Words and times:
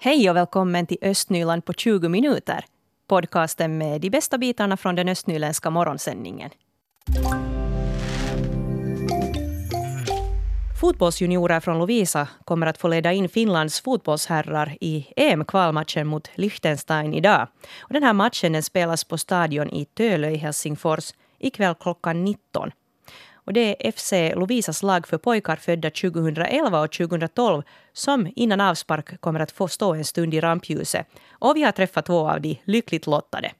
Hej 0.00 0.30
och 0.30 0.36
välkommen 0.36 0.86
till 0.86 0.98
Östnyland 1.02 1.64
på 1.64 1.72
20 1.72 2.08
minuter. 2.08 2.64
Podcasten 3.08 3.78
med 3.78 4.00
de 4.00 4.10
bästa 4.10 4.38
bitarna 4.38 4.76
från 4.76 4.94
den 4.94 5.08
östnyländska 5.08 5.70
morgonsändningen. 5.70 6.50
Fotbollsjuniorer 10.80 11.60
från 11.60 11.78
Lovisa 11.78 12.28
kommer 12.44 12.66
att 12.66 12.78
få 12.78 12.88
leda 12.88 13.12
in 13.12 13.28
Finlands 13.28 13.80
fotbollsherrar 13.80 14.76
i 14.80 15.12
EM-kvalmatchen 15.16 16.06
mot 16.06 16.30
Liechtenstein 16.34 17.14
idag. 17.14 17.48
Och 17.78 17.92
den 17.92 18.02
här 18.02 18.12
matchen 18.12 18.52
den 18.52 18.62
spelas 18.62 19.04
på 19.04 19.18
stadion 19.18 19.70
i 19.70 19.84
Tölö 19.84 20.30
i 20.30 20.36
Helsingfors 20.36 21.12
ikväll 21.38 21.74
klockan 21.74 22.24
19. 22.24 22.70
Och 23.48 23.54
det 23.54 23.86
är 23.86 23.92
FC 23.92 24.12
Lovisas 24.36 24.82
lag 24.82 25.06
för 25.06 25.18
pojkar 25.18 25.56
födda 25.56 25.90
2011 25.90 26.80
och 26.80 26.92
2012 26.92 27.62
som 27.92 28.32
innan 28.36 28.60
avspark 28.60 29.20
kommer 29.20 29.40
att 29.40 29.50
få 29.50 29.68
stå 29.68 29.94
en 29.94 30.04
stund 30.04 30.34
i 30.34 30.40
rampljuset. 30.40 31.06
Och 31.30 31.56
vi 31.56 31.62
har 31.62 31.72
träffat 31.72 32.06
två 32.06 32.30
av 32.30 32.40
de 32.40 32.60
lyckligt 32.64 33.06
lottade. 33.06 33.52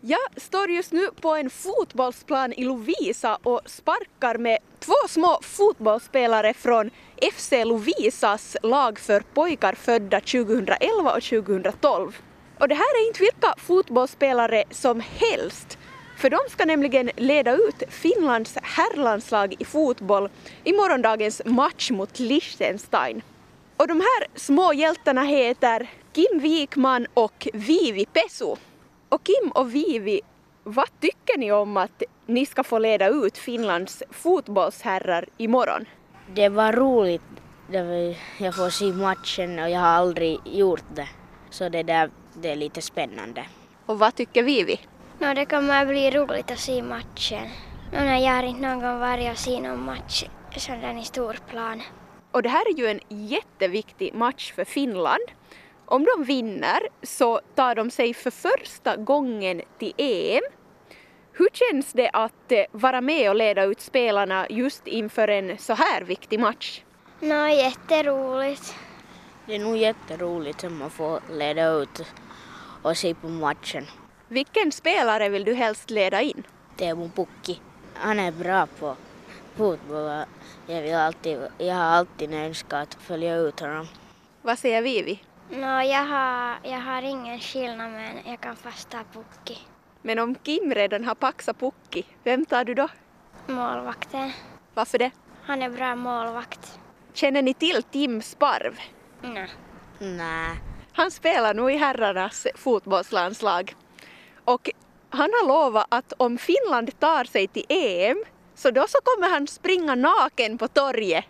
Jag 0.00 0.18
står 0.36 0.70
just 0.70 0.92
nu 0.92 1.08
på 1.20 1.34
en 1.34 1.50
fotbollsplan 1.50 2.52
i 2.52 2.64
Lovisa 2.64 3.38
och 3.42 3.60
sparkar 3.66 4.38
med 4.38 4.58
två 4.78 5.08
små 5.08 5.38
fotbollsspelare 5.42 6.54
från 6.54 6.90
FC 7.32 7.52
Lovisas 7.64 8.56
lag 8.62 8.98
för 8.98 9.20
pojkar 9.20 9.74
födda 9.74 10.20
2011 10.20 11.12
och 11.16 11.22
2012. 11.22 12.12
Och 12.58 12.68
det 12.68 12.74
här 12.74 13.02
är 13.02 13.06
inte 13.06 13.20
vilka 13.20 13.54
fotbollsspelare 13.56 14.64
som 14.70 15.02
helst. 15.18 15.78
För 16.16 16.30
de 16.30 16.38
ska 16.48 16.64
nämligen 16.64 17.10
leda 17.16 17.52
ut 17.52 17.82
Finlands 17.88 18.58
herrlandslag 18.62 19.54
i 19.58 19.64
fotboll 19.64 20.28
i 20.64 20.72
morgondagens 20.72 21.42
match 21.44 21.90
mot 21.90 22.18
Liechtenstein. 22.18 23.22
Och 23.76 23.88
de 23.88 24.00
här 24.00 24.26
små 24.34 24.72
hjältarna 24.72 25.22
heter 25.22 25.90
Kim 26.12 26.38
Wikman 26.38 27.06
och 27.14 27.48
Vivi 27.52 28.06
Pesu. 28.06 28.54
Och 29.08 29.22
Kim 29.24 29.50
och 29.50 29.74
Vivi, 29.74 30.20
vad 30.64 31.00
tycker 31.00 31.38
ni 31.38 31.52
om 31.52 31.76
att 31.76 32.02
ni 32.26 32.46
ska 32.46 32.64
få 32.64 32.78
leda 32.78 33.08
ut 33.08 33.38
Finlands 33.38 34.02
fotbollsherrar 34.10 35.28
imorgon? 35.36 35.84
Det 36.34 36.48
var 36.48 36.72
roligt. 36.72 37.22
Jag 38.38 38.54
får 38.56 38.70
se 38.70 38.84
matchen 38.84 39.58
och 39.58 39.70
jag 39.70 39.80
har 39.80 39.86
aldrig 39.86 40.38
gjort 40.44 40.84
det. 40.94 41.08
Så 41.50 41.68
det, 41.68 41.82
där, 41.82 42.10
det 42.34 42.50
är 42.50 42.56
lite 42.56 42.82
spännande. 42.82 43.44
Och 43.86 43.98
vad 43.98 44.14
tycker 44.14 44.42
Vivi? 44.42 44.80
No, 45.18 45.34
det 45.34 45.46
kommer 45.46 45.86
bli 45.86 46.10
roligt 46.10 46.50
att 46.50 46.58
se 46.58 46.82
matchen. 46.82 47.48
No, 47.92 47.98
jag 47.98 48.32
har 48.32 48.42
inte 48.42 48.60
någon 48.60 48.80
gång 48.80 48.98
varit 48.98 49.32
och 49.32 49.38
sett 49.38 49.62
någon 49.62 49.84
match 49.84 50.24
sådär 50.60 50.98
i 51.00 51.04
stor 51.04 51.38
plan. 51.50 51.82
Och 52.30 52.42
det 52.42 52.48
här 52.48 52.70
är 52.70 52.78
ju 52.78 52.86
en 52.86 53.00
jätteviktig 53.08 54.14
match 54.14 54.52
för 54.52 54.64
Finland. 54.64 55.22
Om 55.86 56.04
de 56.04 56.24
vinner 56.24 56.80
så 57.02 57.40
tar 57.54 57.74
de 57.74 57.90
sig 57.90 58.14
för 58.14 58.30
första 58.30 58.96
gången 58.96 59.62
till 59.78 59.92
EM. 59.96 60.42
Hur 61.32 61.48
känns 61.52 61.92
det 61.92 62.10
att 62.12 62.52
eh, 62.52 62.64
vara 62.72 63.00
med 63.00 63.30
och 63.30 63.36
leda 63.36 63.64
ut 63.64 63.80
spelarna 63.80 64.46
just 64.50 64.86
inför 64.86 65.28
en 65.28 65.58
så 65.58 65.74
här 65.74 66.02
viktig 66.02 66.40
match? 66.40 66.82
Nå, 67.20 67.46
jätteroligt. 67.46 68.74
Det 69.46 69.54
är 69.54 69.58
nog 69.58 69.76
jätteroligt 69.76 70.64
att 70.64 70.72
man 70.72 70.90
får 70.90 71.20
leda 71.30 71.68
ut 71.70 72.04
och 72.82 72.96
se 72.96 73.14
på 73.14 73.28
matchen. 73.28 73.86
Vilken 74.28 74.72
spelare 74.72 75.28
vill 75.28 75.44
du 75.44 75.54
helst 75.54 75.90
leda 75.90 76.22
in? 76.22 76.42
Teemu 76.76 77.08
Pukki. 77.08 77.60
Han 77.94 78.20
är 78.20 78.32
bra 78.32 78.66
på 78.66 78.96
fotboll. 79.56 80.24
Jag, 80.66 80.82
vill 80.82 80.94
alltid, 80.94 81.38
jag 81.58 81.74
har 81.74 81.82
alltid 81.82 82.34
önskat 82.34 82.94
att 82.94 83.02
följa 83.02 83.36
ut 83.36 83.60
honom. 83.60 83.86
Vad 84.42 84.58
säger 84.58 84.82
Vivi? 84.82 85.22
Nå, 85.50 85.82
jag 85.82 86.06
har, 86.06 86.56
jag 86.62 86.80
har 86.80 87.02
ingen 87.02 87.40
skillnad 87.40 87.90
men 87.90 88.18
jag 88.26 88.40
kan 88.40 88.56
fast 88.56 88.90
ta 88.90 88.98
Pukki. 89.12 89.58
Men 90.02 90.18
om 90.18 90.34
Kim 90.34 90.74
redan 90.74 91.04
har 91.04 91.14
paxat 91.14 91.58
Pukki, 91.58 92.04
vem 92.24 92.44
tar 92.46 92.64
du 92.64 92.74
då? 92.74 92.88
Målvakten. 93.46 94.32
Varför 94.74 94.98
det? 94.98 95.10
Han 95.42 95.62
är 95.62 95.70
bra 95.70 95.96
målvakt. 95.96 96.78
Känner 97.12 97.42
ni 97.42 97.54
till 97.54 97.82
Tim 97.82 98.22
Sparv? 98.22 98.78
Nej. 99.22 99.48
Nej. 99.98 100.60
Han 100.92 101.10
spelar 101.10 101.54
nog 101.54 101.72
i 101.72 101.76
herrarnas 101.76 102.46
fotbollslandslag. 102.54 103.74
Och 104.44 104.70
han 105.10 105.30
har 105.40 105.48
lovat 105.48 105.86
att 105.88 106.12
om 106.16 106.38
Finland 106.38 107.00
tar 107.00 107.24
sig 107.24 107.48
till 107.48 107.66
EM 107.68 108.24
så 108.54 108.70
då 108.70 108.86
så 108.88 108.98
kommer 109.04 109.30
han 109.30 109.46
springa 109.46 109.94
naken 109.94 110.58
på 110.58 110.68
torget. 110.68 111.24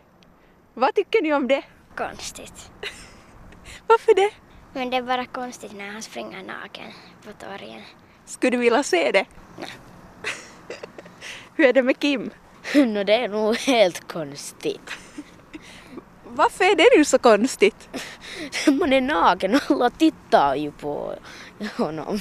Vad 0.75 0.94
tycker 0.94 1.22
ni 1.22 1.34
om 1.34 1.48
det? 1.48 1.62
Konstigt. 1.97 2.70
Varför 3.86 4.14
det? 4.14 4.30
Men 4.72 4.91
det 4.91 4.97
är 4.97 5.03
bara 5.03 5.24
konstigt 5.24 5.72
när 5.72 5.92
han 5.92 6.03
springer 6.03 6.42
naken 6.42 6.92
på 7.24 7.32
torgen. 7.32 7.82
Skulle 8.26 8.50
du 8.50 8.56
vilja 8.56 8.82
se 8.82 9.10
det? 9.12 9.26
Nej. 9.59 9.70
Hur 11.56 11.66
är 11.66 11.72
det 11.72 11.82
med 11.82 11.98
Kim? 11.98 12.30
no, 12.74 13.04
det 13.04 13.14
är 13.14 13.28
nog 13.28 13.56
helt 13.56 14.12
konstigt. 14.12 14.91
Varför 16.34 16.65
är 16.65 16.76
det 16.76 16.88
nu 16.97 17.04
så 17.04 17.19
konstigt? 17.19 17.88
Man 18.66 18.93
är 18.93 19.00
naken 19.00 19.60
alla 19.69 19.91
tittar 19.91 20.54
ju 20.54 20.70
på 20.70 21.15
honom. 21.76 22.20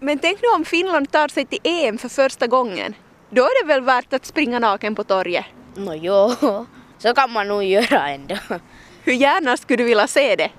Men 0.00 0.18
tänk 0.18 0.42
nu 0.42 0.48
om 0.48 0.64
Finland 0.64 1.10
tar 1.10 1.28
sig 1.28 1.46
till 1.46 1.58
EM 1.62 1.98
för 1.98 2.08
första 2.08 2.46
gången. 2.46 2.94
Då 3.30 3.42
är 3.42 3.62
det 3.62 3.68
väl 3.68 3.80
värt 3.80 4.12
att 4.12 4.26
springa 4.26 4.58
naken 4.58 4.94
på 4.94 5.04
torget? 5.04 5.44
Nå 5.74 5.94
jo, 5.94 6.34
så 6.98 7.14
kan 7.14 7.32
man 7.32 7.48
nog 7.48 7.64
göra 7.64 8.08
ändå. 8.08 8.36
Hur 9.02 9.12
gärna 9.12 9.56
skulle 9.56 9.76
du 9.76 9.84
vilja 9.84 10.06
se 10.06 10.36
det? 10.36 10.50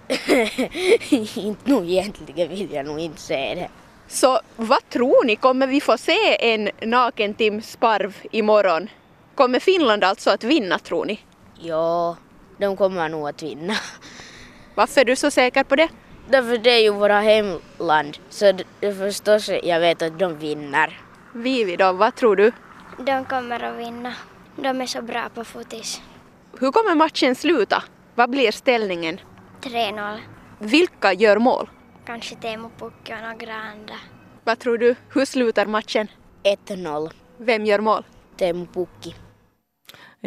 inte 1.40 1.72
nog 1.72 1.90
egentligen 1.90 2.50
vill 2.50 2.72
jag 2.72 2.86
nog 2.86 3.00
inte 3.00 3.22
se 3.22 3.56
det. 3.56 3.70
Så 4.08 4.40
vad 4.56 4.90
tror 4.90 5.26
ni, 5.26 5.36
kommer 5.36 5.68
vi 5.68 5.82
få 5.82 5.98
se 5.98 6.54
en 6.54 6.70
naken 6.82 7.34
Tim 7.34 7.62
Sparv 7.62 8.18
imorgon? 8.32 8.90
Kommer 9.36 9.60
Finland 9.60 10.04
alltså 10.04 10.30
att 10.30 10.44
vinna 10.44 10.80
tror 10.80 11.06
ni? 11.06 11.20
Ja, 11.60 12.16
de 12.58 12.78
kommer 12.78 13.10
nog 13.10 13.28
att 13.30 13.44
vinna. 13.44 13.74
Varför 14.76 15.02
är 15.02 15.06
du 15.06 15.16
så 15.16 15.32
säker 15.32 15.64
på 15.64 15.76
det? 15.76 15.90
Därför 16.30 16.58
det 16.58 16.70
är 16.72 16.82
ju 16.82 16.90
våra 16.90 17.20
hemland, 17.20 18.18
så 18.30 18.52
det 18.80 18.94
förstås 18.94 19.50
jag 19.64 19.80
vet 19.80 20.02
att 20.02 20.20
de 20.20 20.38
vinner. 20.38 21.02
Vivi 21.34 21.76
då, 21.76 21.92
vad 21.94 22.16
tror 22.16 22.36
du? 22.36 22.52
De 22.98 23.26
kommer 23.26 23.64
att 23.64 23.78
vinna. 23.78 24.14
De 24.56 24.82
är 24.82 24.86
så 24.86 25.02
bra 25.02 25.30
på 25.34 25.44
fotis. 25.44 26.02
Hur 26.60 26.72
kommer 26.72 26.96
matchen 26.96 27.36
sluta? 27.36 27.84
Vad 28.16 28.30
blir 28.30 28.52
ställningen? 28.52 29.20
3-0. 29.62 30.20
Vilka 30.60 31.14
gör 31.14 31.38
mål? 31.38 31.70
Kanske 32.06 32.36
Teemu 32.36 32.70
Pukki 32.78 33.14
och 33.14 33.22
några 33.22 33.56
andra. 33.56 33.96
Vad 34.44 34.60
tror 34.60 34.78
du? 34.78 34.96
Hur 35.14 35.26
slutar 35.26 35.66
matchen? 35.66 36.08
1-0. 36.44 37.12
Vem 37.38 37.66
gör 37.66 37.80
mål? 37.80 38.04
Teemu 38.38 38.66
Pukki. 38.66 39.16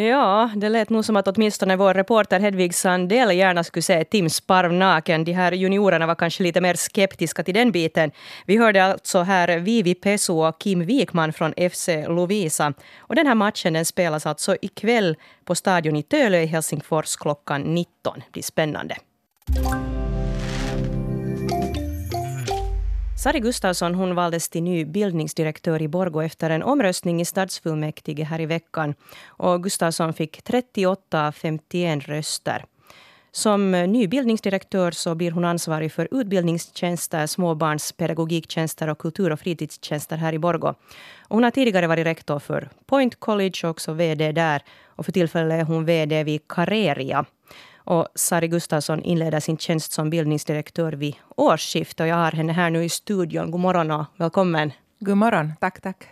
Ja, 0.01 0.51
det 0.57 0.69
lät 0.69 0.91
nog 0.91 1.05
som 1.05 1.17
att 1.17 1.29
åtminstone 1.29 1.77
vår 1.77 1.95
reporter 1.95 2.41
Hedvig 2.41 2.75
Sandell 2.75 3.37
gärna 3.37 3.65
skulle 3.65 3.83
se 3.83 4.05
Tim 4.05 4.31
Sparv 4.31 4.73
naken. 4.73 5.25
De 5.25 5.33
här 5.33 5.53
juniorerna 5.53 6.07
var 6.07 6.15
kanske 6.15 6.43
lite 6.43 6.61
mer 6.61 6.75
skeptiska 6.75 7.43
till 7.43 7.55
den 7.55 7.73
biten. 7.73 8.11
Vi 8.47 8.57
hörde 8.57 8.85
alltså 8.85 9.23
här 9.23 9.59
Vivi 9.59 9.95
Pesu 9.95 10.33
och 10.33 10.61
Kim 10.61 10.85
Wikman 10.85 11.33
från 11.33 11.55
FC 11.71 11.89
Lovisa. 12.09 12.73
Och 12.99 13.15
den 13.15 13.27
här 13.27 13.35
matchen 13.35 13.73
den 13.73 13.85
spelas 13.85 14.27
alltså 14.27 14.57
ikväll 14.63 15.17
på 15.45 15.55
Stadion 15.55 15.97
i 15.97 16.03
Tölö 16.03 16.41
i 16.41 16.47
Helsingfors 16.47 17.17
klockan 17.17 17.63
19. 17.63 18.19
Det 18.27 18.33
blir 18.33 18.43
spännande. 18.43 18.97
Sari 23.19 23.41
Gustafsson 23.41 23.95
hon 23.95 24.15
valdes 24.15 24.49
till 24.49 24.63
ny 24.63 24.85
bildningsdirektör 24.85 25.83
i 25.83 25.89
Borgå 25.89 26.21
efter 26.21 26.51
en 26.51 26.63
omröstning 26.63 27.21
i 27.21 27.25
stadsfullmäktige 27.25 28.25
här 28.25 28.41
i 28.41 28.47
veckan. 28.47 28.95
Och 29.27 29.63
Gustafsson 29.63 30.13
fick 30.13 30.43
38 30.43 31.27
av 31.27 31.33
51 31.33 32.09
röster. 32.09 32.65
Som 33.33 33.71
ny 33.71 34.09
bildningsdirektör 34.09 34.91
så 34.91 35.15
blir 35.15 35.31
hon 35.31 35.45
ansvarig 35.45 35.93
för 35.93 36.09
utbildningstjänster, 36.11 37.27
småbarnspedagogiktjänster 37.27 38.89
och 38.89 38.99
kultur 38.99 39.33
och 39.33 39.41
fritidstjänster 39.41 40.17
här 40.17 40.33
i 40.33 40.39
Borgå. 40.39 40.75
hon 41.29 41.45
har 41.45 41.51
tidigare 41.51 41.87
varit 41.87 42.07
rektor 42.07 42.39
för 42.39 42.69
Point 42.87 43.21
College 43.21 43.61
och 43.65 43.71
också 43.71 43.93
VD 43.93 44.33
där. 44.33 44.63
Och 44.87 45.05
för 45.05 45.13
tillfället 45.13 45.61
är 45.61 45.65
hon 45.65 45.85
VD 45.85 46.25
vid 46.25 46.49
Careria. 46.49 47.25
Och 47.89 48.09
Sari 48.15 48.49
Gustafsson 48.49 49.03
inleder 49.03 49.41
sin 49.41 49.59
tjänst 49.59 49.93
som 49.93 50.11
bildningsdirektör 50.11 50.93
vid 50.93 51.15
årsskiftet. 51.37 52.09
jag 52.09 52.17
har 52.17 52.33
henne 52.33 52.53
här 52.53 52.71
nu 52.71 52.85
i 52.85 52.89
studion. 52.89 53.51
God 53.51 53.61
morgon 53.61 53.91
och 53.91 54.05
välkommen. 54.17 54.73
God 54.99 55.17
morgon, 55.17 55.53
tack, 55.61 55.81
tack. 55.81 56.09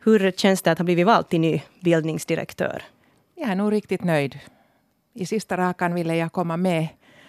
Hur 0.00 0.32
känns 0.32 0.62
det 0.62 0.72
att 0.72 0.78
ha 0.78 0.84
blivit 0.84 1.06
vald 1.06 1.28
till 1.28 1.40
ny 1.40 1.62
bildningsdirektör? 1.80 2.82
Jag 3.34 3.50
är 3.50 3.54
nog 3.54 3.72
riktigt 3.72 4.04
nöjd. 4.04 4.38
I 5.14 5.26
sista 5.26 5.56
rakan 5.56 5.94
ville 5.94 6.16
jag 6.16 6.32
komma 6.32 6.56
med 6.56 6.88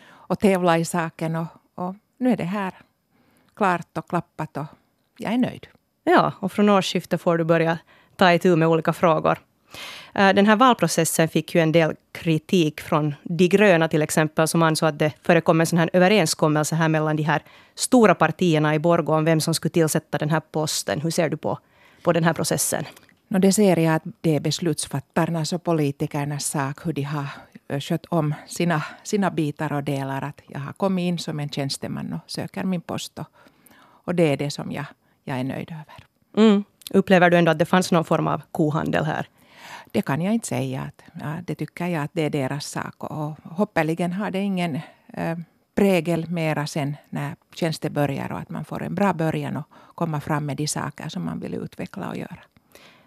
och 0.09 0.39
tävla 0.39 0.77
i 0.77 0.85
saken 0.85 1.35
och, 1.35 1.47
och 1.75 1.95
nu 2.17 2.31
är 2.31 2.37
det 2.37 2.43
här 2.43 2.73
klart 3.55 3.97
och 3.97 4.09
klappat 4.09 4.57
och 4.57 4.65
jag 5.17 5.33
är 5.33 5.37
nöjd. 5.37 5.67
Ja, 6.03 6.33
och 6.39 6.51
från 6.51 6.69
årsskiftet 6.69 7.21
får 7.21 7.37
du 7.37 7.43
börja 7.43 7.77
ta 8.15 8.33
itu 8.33 8.55
med 8.55 8.67
olika 8.67 8.93
frågor. 8.93 9.39
Eh, 10.13 10.33
den 10.33 10.45
här 10.45 10.56
valprocessen 10.56 11.27
fick 11.27 11.56
ju 11.56 11.62
en 11.62 11.71
del 11.71 11.95
kritik 12.12 12.81
från 12.81 13.15
De 13.23 13.47
gröna 13.47 13.88
till 13.88 14.01
exempel, 14.01 14.47
som 14.47 14.63
ansåg 14.63 14.89
att 14.89 15.00
det 15.00 15.13
förekom 15.23 15.62
en 15.62 15.68
sån 15.68 15.79
här 15.79 15.89
överenskommelse 15.94 16.75
här 16.75 16.88
mellan 16.88 17.15
de 17.15 17.23
här 17.23 17.41
stora 17.75 18.15
partierna 18.15 18.75
i 18.75 18.79
Borgå 18.79 19.13
om 19.13 19.25
vem 19.25 19.41
som 19.41 19.53
skulle 19.53 19.71
tillsätta 19.71 20.18
den 20.18 20.29
här 20.29 20.41
posten. 20.51 21.01
Hur 21.01 21.12
ser 21.12 21.29
du 21.29 21.38
på, 21.38 21.59
på 22.03 22.13
den 22.13 22.23
här 22.23 22.33
processen? 22.33 22.85
No 23.27 23.39
det 23.39 23.53
ser 23.53 23.79
jag 23.79 23.95
att 23.95 24.03
det 24.21 24.35
är 24.35 24.39
beslutsfattarnas 24.39 25.53
och 25.53 25.63
politikernas 25.63 26.45
sak 26.45 26.85
hur 26.85 26.94
de 26.94 27.01
har 27.01 27.27
skött 27.79 28.06
om 28.06 28.35
sina, 28.47 28.83
sina 29.03 29.31
bitar 29.31 29.74
och 29.74 29.83
delar. 29.83 30.21
Att 30.21 30.41
jag 30.47 30.59
har 30.59 30.74
kommit 30.74 31.03
in 31.03 31.19
som 31.19 31.39
en 31.39 31.50
tjänsteman 31.50 32.13
och 32.13 32.31
söker 32.31 32.63
min 32.63 32.81
post. 32.81 33.19
Och, 33.19 33.25
och 34.06 34.15
det 34.15 34.24
är 34.24 34.38
det 34.38 34.51
som 34.51 34.71
jag, 34.71 34.85
jag 35.24 35.39
är 35.39 35.44
nöjd 35.44 35.71
över. 35.71 36.06
Mm. 36.38 36.63
Upplever 36.89 37.29
du 37.29 37.38
ändå 37.38 37.51
att 37.51 37.59
det 37.59 37.65
fanns 37.65 37.91
någon 37.91 38.06
form 38.06 38.27
av 38.27 38.41
kohandel 38.51 39.06
här? 39.06 39.27
Det 39.91 40.01
kan 40.01 40.21
jag 40.21 40.33
inte 40.33 40.47
säga. 40.47 40.81
Att, 40.81 41.01
ja, 41.21 41.35
det 41.45 41.55
tycker 41.55 41.88
jag 41.88 42.03
att 42.03 42.11
det 42.13 42.21
är 42.21 42.29
deras 42.29 42.65
sak. 42.65 43.03
Och 43.03 43.38
hoppeligen 43.43 44.13
har 44.13 44.31
det 44.31 44.39
ingen 44.39 44.79
äh, 45.13 45.38
prägel 45.75 46.29
mera 46.29 46.67
sen 46.67 46.95
när 47.09 47.35
tjänsten 47.53 47.93
börjar 47.93 48.31
och 48.31 48.39
att 48.39 48.49
man 48.49 48.65
får 48.65 48.83
en 48.83 48.95
bra 48.95 49.13
början 49.13 49.57
och 49.57 49.65
komma 49.95 50.21
fram 50.21 50.45
med 50.45 50.57
de 50.57 50.67
saker 50.67 51.09
som 51.09 51.25
man 51.25 51.39
vill 51.39 51.53
utveckla 51.53 52.09
och 52.09 52.17
göra. 52.17 52.39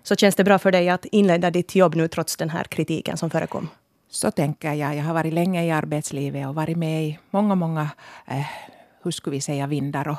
Så 0.03 0.17
känns 0.17 0.35
det 0.35 0.45
bra 0.45 0.59
för 0.59 0.73
dig 0.73 0.89
att 0.89 1.05
inleda 1.05 1.51
ditt 1.51 1.75
jobb 1.75 1.95
nu 1.95 2.09
trots 2.09 2.37
den 2.37 2.51
här 2.51 2.65
kritiken 2.65 3.17
som 3.17 3.31
förekom? 3.31 3.69
Så 4.09 4.31
tänker 4.31 4.73
jag. 4.73 4.97
Jag 4.97 5.05
har 5.05 5.15
varit 5.15 5.33
länge 5.33 5.65
i 5.65 5.71
arbetslivet 5.71 6.47
och 6.47 6.55
varit 6.55 6.77
med 6.77 7.05
i 7.05 7.19
många, 7.31 7.55
många, 7.55 7.91
eh, 8.27 8.47
hur 9.03 9.11
skulle 9.11 9.35
vi 9.37 9.41
säga, 9.41 9.67
vindar 9.67 10.09
och, 10.09 10.19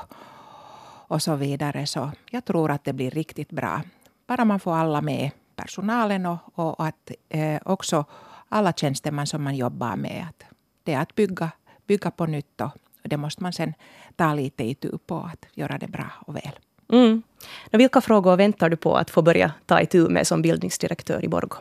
och 1.07 1.21
så 1.21 1.35
vidare. 1.35 1.85
Så 1.85 2.11
jag 2.31 2.45
tror 2.45 2.71
att 2.71 2.83
det 2.83 2.93
blir 2.93 3.11
riktigt 3.11 3.51
bra. 3.51 3.81
Bara 4.27 4.45
man 4.45 4.59
får 4.59 4.75
alla 4.75 5.01
med, 5.01 5.31
personalen 5.55 6.25
och, 6.25 6.39
och 6.55 6.85
att 6.87 7.11
eh, 7.29 7.61
också 7.65 8.05
alla 8.49 8.73
tjänstemän 8.73 9.27
som 9.27 9.43
man 9.43 9.55
jobbar 9.55 9.95
med. 9.95 10.25
Att 10.29 10.43
det 10.83 10.93
är 10.93 10.99
att 10.99 11.15
bygga, 11.15 11.51
bygga 11.87 12.11
på 12.11 12.25
nytt 12.25 12.61
och 12.61 12.71
det 13.03 13.17
måste 13.17 13.43
man 13.43 13.53
sen 13.53 13.73
ta 14.15 14.33
lite 14.33 14.63
i 14.63 14.75
tur 14.75 14.99
på 15.07 15.17
att 15.33 15.45
göra 15.53 15.77
det 15.77 15.87
bra 15.87 16.11
och 16.27 16.35
väl. 16.35 16.59
Mm. 16.91 17.23
Vilka 17.71 18.01
frågor 18.01 18.37
väntar 18.37 18.69
du 18.69 18.77
på 18.77 18.95
att 18.95 19.09
få 19.09 19.21
börja 19.21 19.51
ta 19.65 19.81
itu 19.81 20.09
med 20.09 20.27
som 20.27 20.41
bildningsdirektör 20.41 21.25
i 21.25 21.27
Borgå? 21.27 21.57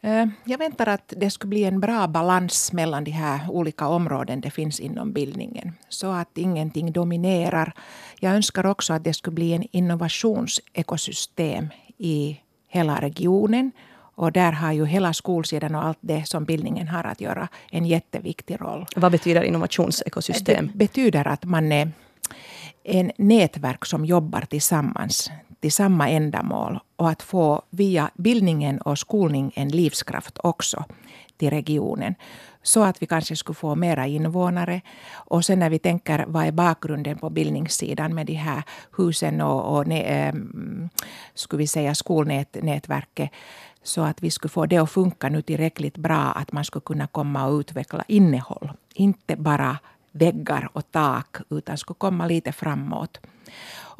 Eh, 0.00 0.26
jag 0.44 0.58
väntar 0.58 0.86
att 0.86 1.12
det 1.16 1.30
skulle 1.30 1.48
bli 1.48 1.64
en 1.64 1.80
bra 1.80 2.06
balans 2.08 2.72
mellan 2.72 3.04
de 3.04 3.10
här 3.10 3.50
olika 3.50 3.88
områden 3.88 4.40
det 4.40 4.50
finns 4.50 4.80
inom 4.80 5.12
bildningen. 5.12 5.72
Så 5.88 6.10
att 6.10 6.38
ingenting 6.38 6.92
dominerar. 6.92 7.72
Jag 8.20 8.34
önskar 8.34 8.66
också 8.66 8.92
att 8.92 9.04
det 9.04 9.14
skulle 9.14 9.34
bli 9.34 9.52
en 9.52 9.66
innovationsekosystem 9.70 11.68
i 11.98 12.40
hela 12.70 13.00
regionen. 13.00 13.72
Och 14.14 14.32
där 14.32 14.52
har 14.52 14.72
ju 14.72 14.86
hela 14.86 15.12
skolsidan 15.12 15.74
och 15.74 15.84
allt 15.84 15.98
det 16.00 16.28
som 16.28 16.44
bildningen 16.44 16.88
har 16.88 17.04
att 17.04 17.20
göra 17.20 17.48
en 17.70 17.86
jätteviktig 17.86 18.60
roll. 18.60 18.86
Vad 18.96 19.12
betyder 19.12 19.42
innovationsekosystem? 19.42 20.66
Det 20.66 20.78
betyder 20.78 21.28
att 21.28 21.44
man 21.44 21.72
är 21.72 21.92
en 22.84 23.12
nätverk 23.16 23.84
som 23.84 24.04
jobbar 24.04 24.40
tillsammans 24.40 25.30
till 25.60 25.72
samma 25.72 26.08
ändamål 26.08 26.78
och 26.96 27.08
att 27.08 27.22
få 27.22 27.62
via 27.70 28.10
bildningen 28.14 28.80
och 28.80 28.98
skolning 28.98 29.52
en 29.54 29.68
livskraft 29.68 30.38
också 30.42 30.84
till 31.36 31.50
regionen. 31.50 32.14
Så 32.62 32.82
att 32.82 33.02
vi 33.02 33.06
kanske 33.06 33.36
skulle 33.36 33.56
få 33.56 33.74
mera 33.74 34.06
invånare. 34.06 34.80
Och 35.12 35.44
sen 35.44 35.58
när 35.58 35.70
vi 35.70 35.78
tänker 35.78 36.24
vad 36.28 36.46
är 36.46 36.52
bakgrunden 36.52 37.18
på 37.18 37.30
bildningssidan 37.30 38.14
med 38.14 38.26
de 38.26 38.34
här 38.34 38.62
husen 38.96 39.40
och, 39.40 39.76
och 39.76 39.84
ehm, 39.90 40.88
skulle 41.34 41.58
vi 41.58 41.66
säga 41.66 41.94
skolnätverket. 41.94 43.30
Så 43.82 44.02
att 44.02 44.22
vi 44.22 44.30
skulle 44.30 44.50
få 44.50 44.66
det 44.66 44.78
att 44.78 44.90
funka 44.90 45.28
nu 45.28 45.42
tillräckligt 45.42 45.96
bra 45.96 46.32
att 46.32 46.52
man 46.52 46.64
skulle 46.64 46.82
kunna 46.82 47.06
komma 47.06 47.46
och 47.46 47.58
utveckla 47.58 48.04
innehåll. 48.08 48.72
Inte 48.94 49.36
bara 49.36 49.78
väggar 50.12 50.68
och 50.72 50.90
tak 50.90 51.36
utan 51.50 51.78
skulle 51.78 51.98
komma 51.98 52.26
lite 52.26 52.52
framåt. 52.52 53.20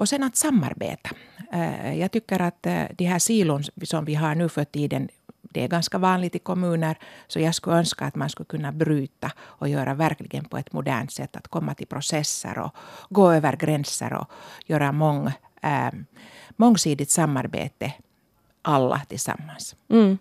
Och 0.00 0.08
sen 0.08 0.22
att 0.22 0.36
samarbeta. 0.36 1.10
Eh, 1.52 1.98
jag 1.98 2.10
tycker 2.10 2.42
att 2.42 2.66
eh, 2.66 2.82
de 2.98 3.04
här 3.04 3.18
silon 3.18 3.64
som 3.82 4.04
vi 4.04 4.14
har 4.14 4.34
nu 4.34 4.48
för 4.48 4.64
tiden 4.64 5.08
det 5.52 5.64
är 5.64 5.68
ganska 5.68 5.98
vanligt 5.98 6.34
i 6.34 6.38
kommuner, 6.38 6.98
så 7.26 7.40
jag 7.40 7.54
skulle 7.54 7.76
önska 7.76 8.04
att 8.04 8.14
man 8.14 8.28
skulle 8.28 8.46
kunna 8.46 8.72
bryta 8.72 9.32
och 9.40 9.68
göra 9.68 9.94
verkligen 9.94 10.44
på 10.44 10.58
ett 10.58 10.72
modernt 10.72 11.12
sätt, 11.12 11.36
att 11.36 11.48
komma 11.48 11.74
till 11.74 11.86
processer 11.86 12.58
och 12.58 12.76
gå 13.08 13.32
över 13.32 13.56
gränser 13.56 14.12
och 14.12 14.30
göra 14.66 14.92
mång, 14.92 15.26
äh, 15.62 15.90
mångsidigt 16.56 17.10
samarbete, 17.10 17.92
alla 18.62 19.00
tillsammans. 19.08 19.76
Mm. 19.88 20.18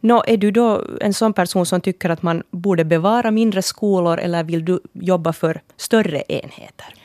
Nå, 0.00 0.24
är 0.26 0.36
du 0.36 0.50
då 0.50 0.84
en 1.00 1.14
sån 1.14 1.32
person 1.32 1.66
som 1.66 1.80
tycker 1.80 2.10
att 2.10 2.22
man 2.22 2.42
borde 2.50 2.84
bevara 2.84 3.30
mindre 3.30 3.62
skolor 3.62 4.18
eller 4.18 4.44
vill 4.44 4.64
du 4.64 4.80
jobba 4.92 5.32
för 5.32 5.60
större 5.76 6.22
enheter? 6.28 6.97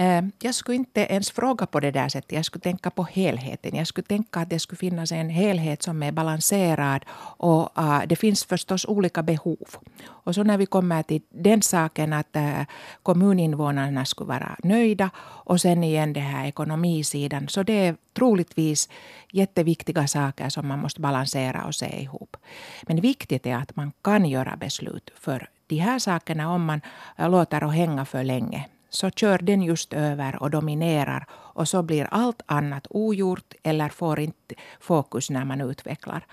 Ehm, 0.00 0.32
jag 0.38 0.54
skulle 0.54 0.76
inte 0.76 1.00
ens 1.00 1.30
fråga 1.30 1.66
på 1.66 1.80
det 1.80 1.90
där 1.90 2.08
sättet. 2.08 2.32
Jag 2.32 2.44
skulle 2.44 2.62
tänka 2.62 2.90
på 2.90 3.02
helheten. 3.02 3.76
Jag 3.76 3.86
skulle 3.86 4.06
tänka 4.06 4.40
att 4.40 4.50
det 4.50 4.58
skulle 4.58 4.78
finnas 4.78 5.12
en 5.12 5.30
helhet 5.30 5.82
som 5.82 6.02
är 6.02 6.12
balanserad. 6.12 7.04
Och 7.38 7.78
uh, 7.78 8.02
det 8.06 8.16
finns 8.16 8.44
förstås 8.44 8.84
olika 8.84 9.22
behov. 9.22 9.68
Och 10.06 10.34
så 10.34 10.42
när 10.42 10.58
vi 10.58 10.66
kommer 10.66 11.02
till 11.02 11.22
den 11.28 11.62
saken 11.62 12.12
att 12.12 12.36
uh, 12.36 12.62
kommuninvånarna 13.02 14.04
skulle 14.04 14.28
vara 14.28 14.56
nöjda 14.64 15.10
och 15.46 15.60
sen 15.60 15.84
igen 15.84 16.12
det 16.12 16.20
här 16.20 16.46
ekonomisidan. 16.46 17.48
Så 17.48 17.62
det 17.62 17.86
är 17.86 17.96
troligtvis 18.12 18.88
jätteviktiga 19.32 20.06
saker 20.06 20.48
som 20.48 20.68
man 20.68 20.78
måste 20.78 21.00
balansera 21.00 21.64
och 21.64 21.74
se 21.74 22.02
ihop. 22.02 22.36
Men 22.82 23.00
viktigt 23.00 23.46
är 23.46 23.56
att 23.56 23.76
man 23.76 23.92
kan 24.02 24.24
göra 24.24 24.56
beslut. 24.56 25.10
För 25.14 25.48
de 25.66 25.76
här 25.76 25.98
sakerna, 25.98 26.54
om 26.54 26.64
man 26.64 26.80
äh, 27.16 27.30
låter 27.30 27.64
och 27.64 27.72
hänga 27.72 28.04
för 28.04 28.24
länge, 28.24 28.66
så 28.90 29.10
kör 29.10 29.38
den 29.38 29.62
just 29.62 29.92
över 29.92 30.42
och 30.42 30.50
dominerar 30.50 31.26
och 31.32 31.68
så 31.68 31.82
blir 31.82 32.08
allt 32.10 32.42
annat 32.46 32.86
ogjort 32.90 33.54
eller 33.62 33.88
får 33.88 34.20
inte 34.20 34.54
fokus 34.80 35.30
när 35.30 35.44
man 35.44 35.60
utvecklar. 35.60 36.26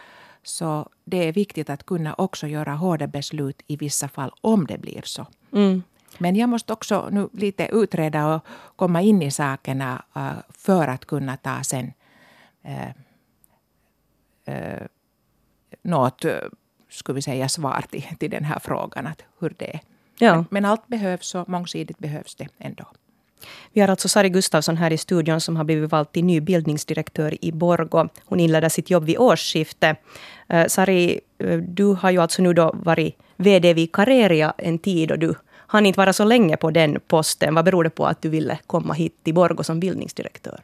Så 0.44 0.90
det 1.06 1.28
är 1.28 1.34
viktigt 1.34 1.70
att 1.70 1.86
kunna 1.86 2.14
också 2.14 2.48
göra 2.48 2.74
hårda 2.74 3.08
beslut 3.08 3.62
i 3.68 3.76
vissa 3.76 4.08
fall 4.08 4.32
om 4.42 4.68
det 4.68 4.78
blir 4.78 5.02
så. 5.06 5.26
Mm. 5.54 5.84
Men 6.18 6.36
jag 6.36 6.50
måste 6.50 6.74
också 6.74 7.10
nu 7.12 7.30
lite 7.34 7.70
utreda 7.72 8.36
och 8.36 8.46
komma 8.76 9.02
in 9.02 9.22
i 9.22 9.32
sakerna 9.32 10.04
uh, 10.18 10.32
för 10.50 10.88
att 10.88 11.06
kunna 11.06 11.38
ta 11.38 11.64
sen 11.64 11.94
uh, 12.66 12.92
uh, 14.56 14.88
något, 15.82 16.26
skulle 16.90 17.16
vi 17.16 17.22
säga, 17.22 17.50
svar 17.50 17.86
till, 17.92 18.06
till 18.20 18.32
den 18.32 18.44
här 18.44 18.60
frågan. 18.60 19.08
Att 19.08 19.24
hur 19.40 19.56
det 19.58 19.74
är. 19.74 19.80
Ja. 20.20 20.46
Men, 20.50 20.66
allt 20.66 20.88
behövs 20.88 21.36
och 21.36 21.50
mångsidigt 21.50 22.00
behövs 22.00 22.36
det 22.36 22.48
ändå. 22.58 22.86
Vi 23.74 23.82
har 23.82 23.88
alltså 23.88 24.10
Sari 24.10 24.30
Gustafsson 24.30 24.78
här 24.78 24.94
i 24.94 24.98
studion 24.98 25.42
som 25.42 25.56
har 25.56 25.64
blivit 25.64 25.92
vald 25.92 26.12
till 26.12 26.26
ny 26.26 26.42
bildningsdirektör 26.42 27.46
i 27.46 27.52
Borgo. 27.52 28.10
Hon 28.26 28.40
inledde 28.40 28.70
sitt 28.70 28.90
jobb 28.90 29.04
vid 29.04 29.18
årsskiftet. 29.18 29.98
Uh, 30.54 30.66
Sari, 30.68 31.20
uh, 31.44 31.58
du 31.58 31.86
har 31.86 32.12
ju 32.12 32.22
alltså 32.22 32.42
nu 32.42 32.54
då 32.54 32.72
varit 32.74 33.18
VD 33.36 33.74
vid 33.74 33.92
Careria 33.92 34.54
en 34.58 34.80
tid 34.80 35.12
och 35.12 35.20
du 35.20 35.36
hann 35.68 35.86
inte 35.86 35.98
vara 35.98 36.14
så 36.14 36.24
länge 36.24 36.58
på 36.58 36.72
den 36.72 37.00
posten. 37.08 37.56
Vad 37.56 37.66
beror 37.66 37.84
det 37.84 37.90
på 37.90 38.06
att 38.06 38.22
du 38.22 38.30
ville 38.30 38.60
komma 38.68 38.94
hit 38.94 39.24
till 39.24 39.34
Borgo 39.34 39.64
som 39.64 39.80
bildningsdirektör? 39.80 40.62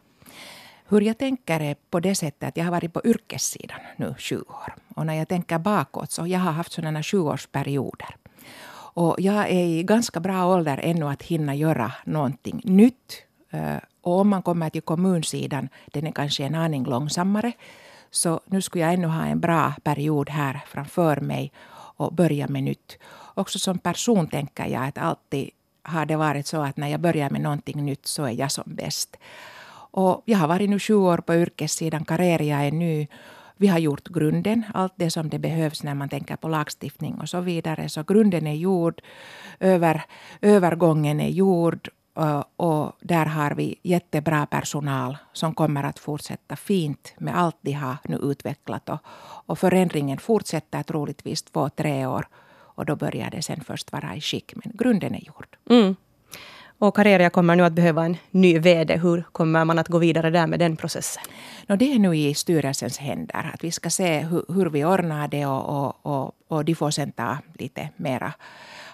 Hur 0.88 1.01
jag 1.01 1.17
tänker 1.17 1.60
är 1.60 1.75
på 1.89 2.00
det 2.00 2.15
sättet 2.15 2.48
att 2.48 2.57
jag 2.57 2.63
har 2.63 2.72
varit 2.72 2.93
på 2.93 3.01
yrkessidan 3.03 3.79
nu 3.98 4.15
sju 4.17 4.38
år. 4.38 4.75
Och 4.95 5.05
när 5.05 5.13
jag 5.13 5.27
tänker 5.27 5.60
bakåt 5.60 6.12
så 6.12 6.27
jag 6.27 6.39
har 6.39 6.51
haft 6.51 6.72
sådana 6.72 7.03
sjuårsperioder. 7.03 8.15
Och 8.93 9.15
jag 9.17 9.50
är 9.50 9.65
i 9.65 9.83
ganska 9.83 10.19
bra 10.19 10.45
ålder 10.45 10.79
ännu 10.83 11.09
att 11.09 11.23
hinna 11.23 11.55
göra 11.55 11.91
någonting 12.05 12.62
nytt. 12.63 13.23
Eh, 13.50 13.77
och 14.01 14.19
om 14.19 14.29
man 14.29 14.41
kommer 14.41 14.69
till 14.69 14.81
kommunsidan, 14.81 15.69
den 15.85 16.07
är 16.07 16.12
kanske 16.12 16.43
en 16.43 16.55
aning 16.55 16.83
långsammare. 16.83 17.51
Så 18.12 18.41
nu 18.45 18.62
skulle 18.62 18.83
jag 18.83 18.93
ännu 18.93 19.07
ha 19.07 19.25
en 19.25 19.39
bra 19.39 19.73
period 19.83 20.29
här 20.29 20.62
framför 20.67 21.21
mig 21.21 21.51
och 21.97 22.13
börja 22.13 22.47
med 22.47 22.63
nytt. 22.63 22.97
Också 23.33 23.59
som 23.59 23.79
person 23.79 24.27
tänker 24.27 24.65
jag 24.65 24.88
att 24.88 24.97
alltid 24.97 25.50
har 25.83 26.05
det 26.05 26.15
varit 26.15 26.47
så 26.47 26.62
att 26.62 26.77
när 26.77 26.88
jag 26.88 27.00
börjar 27.00 27.29
med 27.29 27.41
någonting 27.41 27.85
nytt 27.85 28.07
så 28.07 28.23
är 28.23 28.31
jag 28.31 28.51
som 28.51 28.63
bäst. 28.65 29.17
Och 29.91 30.21
jag 30.25 30.38
har 30.38 30.47
varit 30.47 30.69
nu 30.69 30.79
sju 30.79 30.93
år 30.93 31.17
på 31.17 31.35
yrkessidan, 31.35 32.05
Kareria 32.05 32.63
är 32.63 32.71
ny 32.71 33.07
vi 33.63 33.67
har 33.67 33.79
gjort 33.79 34.08
grunden, 34.08 34.63
allt 34.74 34.93
det 34.96 35.12
som 35.12 35.29
det 35.29 35.39
behövs 35.39 35.84
när 35.84 35.93
man 35.96 36.10
tänker 36.10 36.36
på 36.36 36.48
lagstiftning 36.48 37.15
och 37.22 37.29
så 37.29 37.41
vidare. 37.41 37.89
Så 37.89 38.03
grunden 38.03 38.48
är 38.48 38.55
gjord, 38.55 39.01
över, 39.60 40.03
övergången 40.41 41.20
är 41.20 41.29
gjord 41.29 41.89
eh, 42.17 42.43
och, 42.55 42.91
där 43.00 43.25
har 43.25 43.51
vi 43.51 43.75
jättebra 43.84 44.46
personal 44.46 45.17
som 45.34 45.53
kommer 45.53 45.84
att 45.84 46.00
fortsätta 46.00 46.55
fint 46.55 47.13
med 47.17 47.38
allt 47.38 47.58
de 47.62 47.72
har 47.72 47.98
nu 48.03 48.15
utvecklat. 48.15 48.89
Och, 48.89 49.00
och 49.48 49.60
förändringen 49.60 50.17
fortsätter 50.17 50.84
troligtvis 50.84 51.43
två, 51.43 51.70
tre 51.70 52.05
år 52.05 52.27
och 52.75 52.86
då 52.86 52.96
börjar 52.96 53.32
det 53.32 53.41
sen 53.41 53.63
först 53.63 53.91
vara 53.91 54.15
i 54.15 54.22
skick. 54.22 54.53
Men 54.55 54.72
grunden 54.75 55.15
är 55.15 55.25
gjord. 55.25 55.58
Mm. 55.70 55.96
Och 56.83 56.95
Kareria 56.95 57.29
kommer 57.29 57.55
nu 57.55 57.63
att 57.63 57.73
behöva 57.73 58.05
en 58.05 58.17
ny 58.31 58.59
VD. 58.59 58.97
Hur 58.97 59.23
kommer 59.31 59.65
man 59.65 59.79
att 59.79 59.87
gå 59.87 59.97
vidare 59.97 60.29
där 60.29 60.47
med 60.47 60.59
den 60.59 60.75
processen? 60.75 61.23
No, 61.67 61.75
det 61.75 61.93
är 61.93 61.99
nu 61.99 62.15
i 62.15 62.33
styrelsens 62.33 62.97
händer. 62.97 63.51
Att 63.53 63.63
vi 63.63 63.71
ska 63.71 63.89
se 63.89 64.19
hur, 64.19 64.45
hur 64.47 64.69
vi 64.69 64.85
ordnar 64.85 65.27
det 65.27 65.45
och, 65.45 65.69
och, 65.69 66.05
och, 66.05 66.31
och 66.47 66.65
de 66.65 66.75
får 66.75 66.91
sen 66.91 67.11
ta 67.11 67.37
lite 67.59 67.89
mera 67.97 68.33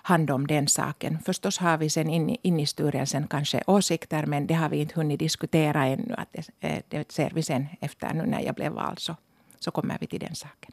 hand 0.03 0.31
om 0.31 0.47
den 0.47 0.67
saken. 0.67 1.19
Förstås 1.25 1.57
har 1.57 1.77
vi 1.77 1.89
sen 1.89 2.09
in, 2.09 2.37
in 2.41 2.59
i 2.59 2.65
styrelsen 2.65 3.27
kanske 3.27 3.63
åsikter 3.67 4.25
men 4.25 4.47
det 4.47 4.53
har 4.53 4.69
vi 4.69 4.77
inte 4.77 4.95
hunnit 4.95 5.19
diskutera 5.19 5.85
ännu. 5.85 6.13
Att 6.17 6.29
det, 6.31 6.67
eh, 6.67 6.79
det 6.87 7.11
ser 7.11 7.31
vi 7.33 7.43
sen 7.43 7.67
efter 7.81 8.13
nu 8.13 8.25
när 8.25 8.41
jag 8.41 8.55
blev 8.55 8.71
vald 8.71 8.99
så, 8.99 9.15
så 9.59 9.71
kommer 9.71 9.97
vi 10.01 10.07
till 10.07 10.19
den 10.19 10.35
saken. 10.35 10.71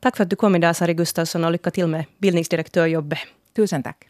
Tack 0.00 0.16
för 0.16 0.24
att 0.24 0.30
du 0.30 0.36
kom 0.36 0.56
idag 0.56 0.76
Sari 0.76 0.94
Gustafsson 0.94 1.44
och 1.44 1.52
lycka 1.52 1.70
till 1.70 1.86
med 1.86 2.04
bildningsdirektörjobbet. 2.18 3.18
Tusen 3.56 3.82
tack. 3.82 4.08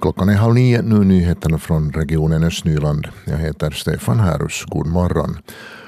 Klockan 0.00 0.28
är 0.28 0.34
halv 0.34 0.54
nio, 0.54 0.82
nu 0.82 1.04
nyheterna 1.04 1.58
från 1.58 1.92
regionen 1.92 2.44
Östnyland. 2.44 3.08
Jag 3.24 3.36
heter 3.36 3.70
Stefan 3.70 4.20
Härus. 4.20 4.64
God 4.64 4.86
morgon. 4.86 5.38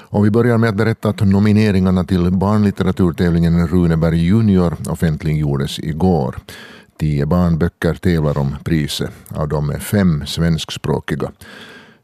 Och 0.09 0.25
vi 0.25 0.31
börjar 0.31 0.57
med 0.57 0.69
att 0.69 0.75
berätta 0.75 1.09
att 1.09 1.21
nomineringarna 1.21 2.03
till 2.03 2.31
barnlitteraturtävlingen 2.31 3.67
Runeberg 3.67 4.17
Junior 4.17 4.75
offentliggjordes 4.89 5.79
igår. 5.79 6.35
Tio 6.99 7.25
barnböcker 7.25 7.93
tävlar 7.93 8.37
om 8.37 8.55
priset. 8.63 9.11
Av 9.29 9.47
dem 9.47 9.69
är 9.69 9.79
fem 9.79 10.23
svenskspråkiga. 10.25 11.31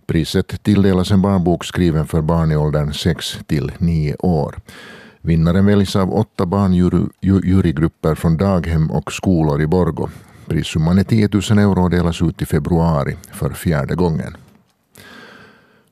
Priset 0.08 0.64
tilldelas 0.64 1.12
en 1.12 1.22
barnbok 1.22 1.66
skriven 1.66 2.08
för 2.08 2.22
barn 2.22 2.52
i 2.52 2.56
åldern 2.56 2.94
6 2.94 3.40
till 3.48 3.72
9 3.78 4.16
år. 4.20 4.56
Vinnaren 5.22 5.66
väljs 5.66 5.96
av 5.96 6.14
åtta 6.14 6.46
barnjurygrupper 6.46 8.16
från 8.16 8.38
daghem 8.38 8.92
och 8.92 9.12
skolor 9.12 9.62
i 9.62 9.68
Borgo. 9.68 10.10
Prissumman 10.48 10.98
är 10.98 11.04
10 11.04 11.30
000 11.34 11.60
euro 11.60 11.84
och 11.84 11.90
delas 11.90 12.22
ut 12.22 12.42
i 12.42 12.46
februari 12.46 13.18
för 13.32 13.50
fjärde 13.50 13.96
gången. 13.96 14.38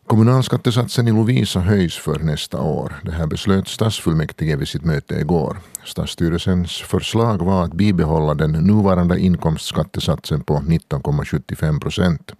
Kommunalskattesatsen 0.07 1.07
i 1.07 1.11
Lovisa 1.11 1.59
höjs 1.59 1.97
för 1.97 2.19
nästa 2.19 2.61
år. 2.61 2.93
Det 3.03 3.11
här 3.11 3.27
beslöt 3.27 3.67
stadsfullmäktige 3.67 4.55
vid 4.55 4.67
sitt 4.67 4.85
möte 4.85 5.15
igår. 5.15 5.57
Stadsstyrelsens 5.83 6.71
förslag 6.71 7.45
var 7.45 7.63
att 7.63 7.73
bibehålla 7.73 8.33
den 8.33 8.51
nuvarande 8.51 9.19
inkomstskattesatsen 9.19 10.41
på 10.41 10.53
19,75 10.53 11.79
procent. 11.79 12.31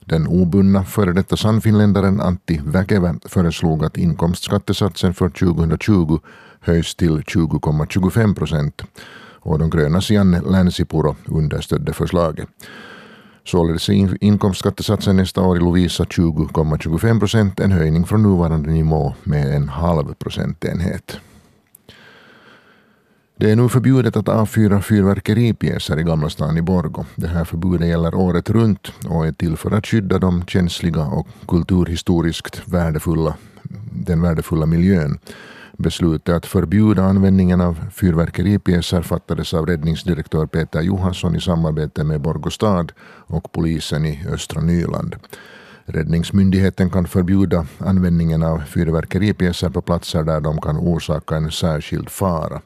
Den 0.00 0.26
obundna 0.26 0.84
före 0.84 1.12
detta 1.12 1.36
sannfinländaren 1.36 2.20
Antti 2.20 2.60
Väkevä 2.64 3.14
föreslog 3.24 3.84
att 3.84 3.96
inkomstskattesatsen 3.96 5.14
för 5.14 5.28
2020 5.28 6.18
höjs 6.60 6.94
till 6.94 7.20
20,25 7.20 8.34
procent 8.34 8.82
och 9.48 9.58
de 9.58 9.70
grönas 9.70 10.10
Janne 10.10 10.40
Länsipuro 10.40 11.16
understödde 11.24 11.92
förslaget. 11.92 12.48
Således 13.44 13.88
är 13.88 14.24
inkomstskattesatsen 14.24 15.16
nästa 15.16 15.42
år 15.42 15.56
i 15.56 15.60
Lovisa 15.60 16.04
20,25 16.04 17.18
procent, 17.18 17.60
en 17.60 17.72
höjning 17.72 18.04
från 18.04 18.22
nuvarande 18.22 18.70
nivå 18.70 19.14
med 19.24 19.54
en 19.54 19.68
halv 19.68 20.14
procentenhet. 20.14 21.16
Det 23.36 23.50
är 23.50 23.56
nu 23.56 23.68
förbjudet 23.68 24.16
att 24.16 24.28
avfyra 24.28 24.82
fyrverkeripjäser 24.82 25.98
i 25.98 26.02
Gamla 26.02 26.30
stan 26.30 26.56
i 26.56 26.62
Borgo. 26.62 27.04
Det 27.16 27.28
här 27.28 27.44
förbudet 27.44 27.88
gäller 27.88 28.14
året 28.14 28.50
runt 28.50 28.92
och 29.08 29.26
är 29.26 29.32
till 29.32 29.56
för 29.56 29.70
att 29.70 29.86
skydda 29.86 30.18
de 30.18 30.46
känsliga 30.46 31.02
och 31.02 31.28
kulturhistoriskt 31.48 32.62
värdefulla, 32.64 33.34
den 33.92 34.22
värdefulla 34.22 34.66
miljön. 34.66 35.18
Beslutet 35.80 36.34
att 36.34 36.46
förbjuda 36.46 37.02
användningen 37.02 37.60
av 37.60 37.90
fyrverkeripjäser 37.92 39.02
fattades 39.02 39.54
av 39.54 39.66
räddningsdirektör 39.66 40.46
Peter 40.46 40.80
Johansson 40.80 41.36
i 41.36 41.40
samarbete 41.40 42.04
med 42.04 42.20
Borgå 42.20 42.50
stad 42.50 42.92
och 43.26 43.52
polisen 43.52 44.04
i 44.06 44.26
Östra 44.28 44.60
Nyland. 44.60 45.16
Räddningsmyndigheten 45.84 46.90
kan 46.90 47.06
förbjuda 47.06 47.66
användningen 47.78 48.42
av 48.42 48.58
fyrverkeripjäser 48.58 49.70
på 49.70 49.82
platser 49.82 50.22
där 50.22 50.40
de 50.40 50.60
kan 50.60 50.76
orsaka 50.76 51.36
en 51.36 51.50
särskild 51.50 52.08
fara. 52.10 52.60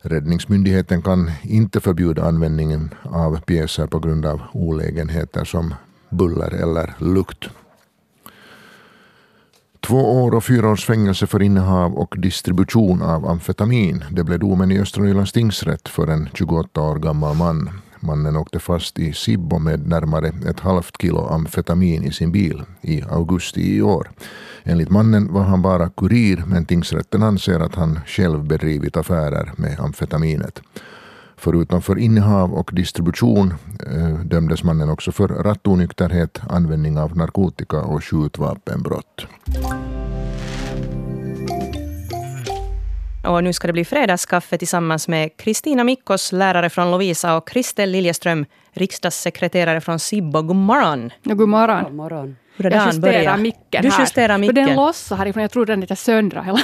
Räddningsmyndigheten 0.00 1.02
kan 1.02 1.30
inte 1.42 1.80
förbjuda 1.80 2.24
användningen 2.24 2.94
av 3.02 3.40
pjäser 3.40 3.86
på 3.86 3.98
grund 3.98 4.26
av 4.26 4.40
olägenheter 4.52 5.44
som 5.44 5.74
buller 6.10 6.54
eller 6.54 6.94
lukt. 6.98 7.48
Två 9.80 10.22
år 10.24 10.34
och 10.34 10.44
fyra 10.44 10.70
års 10.70 10.84
fängelse 10.86 11.26
för 11.26 11.42
innehav 11.42 11.94
och 11.94 12.14
distribution 12.18 13.02
av 13.02 13.26
amfetamin. 13.26 14.04
Det 14.10 14.24
blev 14.24 14.38
domen 14.38 14.70
i 14.70 14.80
Östra 14.80 15.02
Nylands 15.02 15.32
tingsrätt 15.32 15.88
för 15.88 16.06
en 16.06 16.28
28 16.34 16.80
år 16.80 16.96
gammal 16.96 17.36
man. 17.36 17.70
Mannen 18.00 18.36
åkte 18.36 18.58
fast 18.58 18.98
i 18.98 19.12
Sibbo 19.12 19.58
med 19.58 19.88
närmare 19.88 20.32
ett 20.48 20.60
halvt 20.60 21.00
kilo 21.00 21.26
amfetamin 21.26 22.04
i 22.04 22.12
sin 22.12 22.32
bil 22.32 22.62
i 22.80 23.02
augusti 23.02 23.76
i 23.76 23.82
år. 23.82 24.10
Enligt 24.62 24.90
mannen 24.90 25.32
var 25.32 25.42
han 25.42 25.62
bara 25.62 25.88
kurir 25.88 26.44
men 26.46 26.66
tingsrätten 26.66 27.22
anser 27.22 27.60
att 27.60 27.74
han 27.74 28.00
själv 28.06 28.44
bedrivit 28.44 28.96
affärer 28.96 29.52
med 29.56 29.80
amfetaminet. 29.80 30.62
Förutom 31.42 31.82
för 31.82 31.98
innehav 31.98 32.54
och 32.54 32.70
distribution 32.72 33.54
eh, 33.86 34.24
dömdes 34.24 34.64
mannen 34.64 34.90
också 34.90 35.12
för 35.12 35.28
rattonykterhet, 35.28 36.40
användning 36.48 36.98
av 36.98 37.16
narkotika 37.16 37.80
och 37.80 38.04
skjutvapenbrott. 38.04 39.26
Och 43.26 43.44
nu 43.44 43.52
ska 43.52 43.66
det 43.66 43.72
bli 43.72 43.84
fredagskaffe 43.84 44.58
tillsammans 44.58 45.08
med 45.08 45.36
Kristina 45.36 45.84
Mikkos, 45.84 46.32
lärare 46.32 46.70
från 46.70 46.90
Lovisa 46.90 47.36
och 47.36 47.48
Kristel 47.48 47.90
Liljeström, 47.90 48.46
riksdagssekreterare 48.72 49.80
från 49.80 49.98
Sibbo. 49.98 50.42
God 50.42 50.56
morgon! 50.56 51.10
Ja, 51.22 51.34
god 51.34 51.48
morgon. 51.48 51.84
God 51.84 51.94
morgon. 51.94 52.36
Hur 52.64 52.70
jag 52.70 52.86
justerar 52.86 53.12
börjar? 53.12 53.36
micken 53.36 53.82
Du 53.82 53.90
här. 53.90 54.00
justerar 54.00 54.38
micken. 54.38 54.54
För 54.56 54.62
den 54.62 54.76
lossar 54.76 55.16
härifrån. 55.16 55.42
Jag 55.42 55.50
tror 55.50 55.66
den 55.66 55.78
är 55.78 55.80
lite 55.80 55.96
söndra. 55.96 56.42
Hela. 56.46 56.58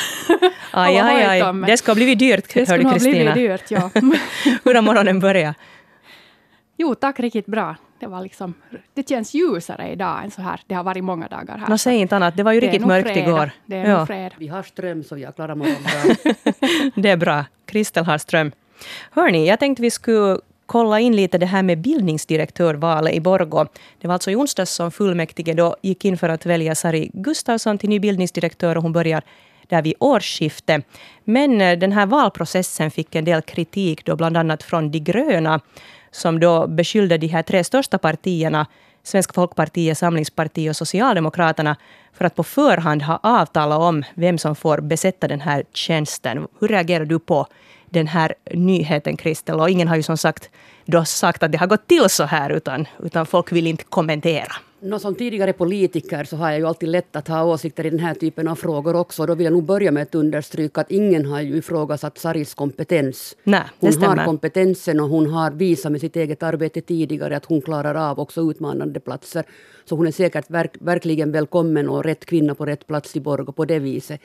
Aj, 0.70 0.98
aj, 0.98 1.22
aj. 1.22 1.54
Det 1.66 1.76
ska 1.76 1.90
ha 1.90 1.94
blivit 1.96 2.18
dyrt, 2.18 2.54
det 2.54 2.68
hörde 2.68 2.84
Kristina. 2.84 3.24
Det 3.24 3.32
blivit 3.32 3.68
dyrt, 3.68 3.70
ja. 3.70 3.90
Hur 4.64 4.74
har 4.74 4.82
morgonen 4.82 5.20
börjat? 5.20 5.56
Jo, 6.76 6.94
tack. 6.94 7.20
Riktigt 7.20 7.46
bra. 7.46 7.76
Det, 8.00 8.06
var 8.06 8.22
liksom, 8.22 8.54
det 8.94 9.08
känns 9.08 9.34
ljusare 9.34 9.88
idag 9.88 10.24
än 10.24 10.30
så 10.30 10.42
här. 10.42 10.60
Det 10.66 10.74
har 10.74 10.84
varit 10.84 11.04
många 11.04 11.28
dagar 11.28 11.58
här. 11.58 11.68
Nå, 11.68 11.78
säg 11.78 11.96
inte 11.96 12.16
annat. 12.16 12.36
Det 12.36 12.42
var 12.42 12.52
ju 12.52 12.60
det 12.60 12.66
riktigt 12.66 12.86
mörkt 12.86 13.08
fredag. 13.08 13.28
igår. 13.28 13.50
Det 13.66 13.76
är 13.76 13.90
ja. 13.90 14.06
fredag. 14.06 14.34
Vi 14.38 14.48
har 14.48 14.62
ström 14.62 15.04
så 15.04 15.14
vi 15.14 15.24
har 15.24 15.32
klarat 15.32 15.58
morgonen 15.58 15.82
bra. 15.82 16.32
det 17.02 17.08
är 17.10 17.16
bra. 17.16 17.44
Kristel 17.66 18.04
har 18.04 18.18
ström. 18.18 18.52
Hörni, 19.10 19.48
jag 19.48 19.58
tänkte 19.58 19.82
vi 19.82 19.90
skulle 19.90 20.38
kolla 20.66 21.00
in 21.00 21.16
lite 21.16 21.38
det 21.38 21.46
här 21.46 21.62
med 21.62 21.78
bildningsdirektörvalet 21.78 23.14
i 23.14 23.20
Borgo. 23.20 23.66
Det 24.00 24.08
var 24.08 24.14
alltså 24.14 24.30
i 24.30 24.36
onsdags 24.36 24.70
som 24.70 24.90
fullmäktige 24.90 25.54
då 25.54 25.76
gick 25.82 26.04
in 26.04 26.18
för 26.18 26.28
att 26.28 26.46
välja 26.46 26.74
Sari 26.74 27.10
Gustafsson 27.12 27.78
till 27.78 27.88
ny 27.88 28.00
bildningsdirektör 28.00 28.76
och 28.76 28.82
hon 28.82 28.92
börjar 28.92 29.22
där 29.68 29.82
vid 29.82 29.94
årsskiftet. 30.00 30.84
Men 31.24 31.60
eh, 31.60 31.78
den 31.78 31.92
här 31.92 32.06
valprocessen 32.06 32.90
fick 32.90 33.14
en 33.14 33.24
del 33.24 33.42
kritik, 33.42 34.04
då 34.04 34.16
bland 34.16 34.36
annat 34.36 34.62
från 34.62 34.90
De 34.90 35.00
gröna, 35.00 35.60
som 36.10 36.40
då 36.40 36.66
beskyllde 36.66 37.18
de 37.18 37.26
här 37.26 37.42
tre 37.42 37.64
största 37.64 37.98
partierna, 37.98 38.66
Svenska 39.02 39.32
folkpartiet, 39.32 39.98
Samlingspartiet 39.98 40.70
och 40.70 40.76
Socialdemokraterna, 40.76 41.76
för 42.12 42.24
att 42.24 42.34
på 42.34 42.42
förhand 42.42 43.02
ha 43.02 43.20
avtalat 43.22 43.78
om 43.78 44.04
vem 44.14 44.38
som 44.38 44.56
får 44.56 44.80
besätta 44.80 45.28
den 45.28 45.40
här 45.40 45.64
tjänsten. 45.72 46.46
Hur 46.60 46.68
reagerar 46.68 47.04
du 47.04 47.18
på 47.18 47.46
den 47.90 48.06
här 48.06 48.34
nyheten, 48.54 49.16
Kristel? 49.16 49.60
Och 49.60 49.70
ingen 49.70 49.88
har 49.88 49.96
ju 49.96 50.02
som 50.02 50.16
sagt 50.16 50.50
då 50.84 51.04
sagt 51.04 51.42
att 51.42 51.52
det 51.52 51.58
har 51.58 51.66
gått 51.66 51.86
till 51.86 52.08
så 52.08 52.24
här, 52.24 52.50
utan, 52.50 52.86
utan 53.02 53.26
folk 53.26 53.52
vill 53.52 53.66
inte 53.66 53.84
kommentera. 53.84 54.52
Nå, 54.80 54.98
som 54.98 55.14
tidigare 55.14 55.52
politiker 55.52 56.24
så 56.24 56.36
har 56.36 56.50
jag 56.50 56.58
ju 56.58 56.66
alltid 56.66 56.88
lätt 56.88 57.16
att 57.16 57.28
ha 57.28 57.44
åsikter 57.44 57.86
i 57.86 57.90
den 57.90 57.98
här 57.98 58.14
typen 58.14 58.48
av 58.48 58.54
frågor 58.54 58.96
också. 58.96 59.26
Då 59.26 59.34
vill 59.34 59.44
jag 59.44 59.52
nog 59.52 59.64
börja 59.64 59.90
med 59.90 60.02
att 60.02 60.14
understryka 60.14 60.80
att 60.80 60.90
ingen 60.90 61.26
har 61.26 61.40
ju 61.40 61.56
ifrågasatt 61.56 62.18
Saris 62.18 62.54
kompetens. 62.54 63.36
Nej, 63.44 63.62
hon 63.80 63.92
stämmer. 63.92 64.16
har 64.16 64.24
kompetensen 64.24 65.00
och 65.00 65.08
hon 65.08 65.30
har 65.30 65.50
visat 65.50 65.92
med 65.92 66.00
sitt 66.00 66.16
eget 66.16 66.42
arbete 66.42 66.80
tidigare 66.80 67.36
att 67.36 67.44
hon 67.44 67.62
klarar 67.62 67.94
av 68.10 68.20
också 68.20 68.50
utmanande 68.50 69.00
platser. 69.00 69.44
Så 69.84 69.96
hon 69.96 70.06
är 70.06 70.12
säkert 70.12 70.50
verk, 70.50 70.72
verkligen 70.80 71.32
välkommen 71.32 71.88
och 71.88 72.04
rätt 72.04 72.26
kvinna 72.26 72.54
på 72.54 72.66
rätt 72.66 72.86
plats 72.86 73.16
i 73.16 73.20
Borgå 73.20 73.52
på 73.52 73.64
det 73.64 73.78
viset. 73.78 74.20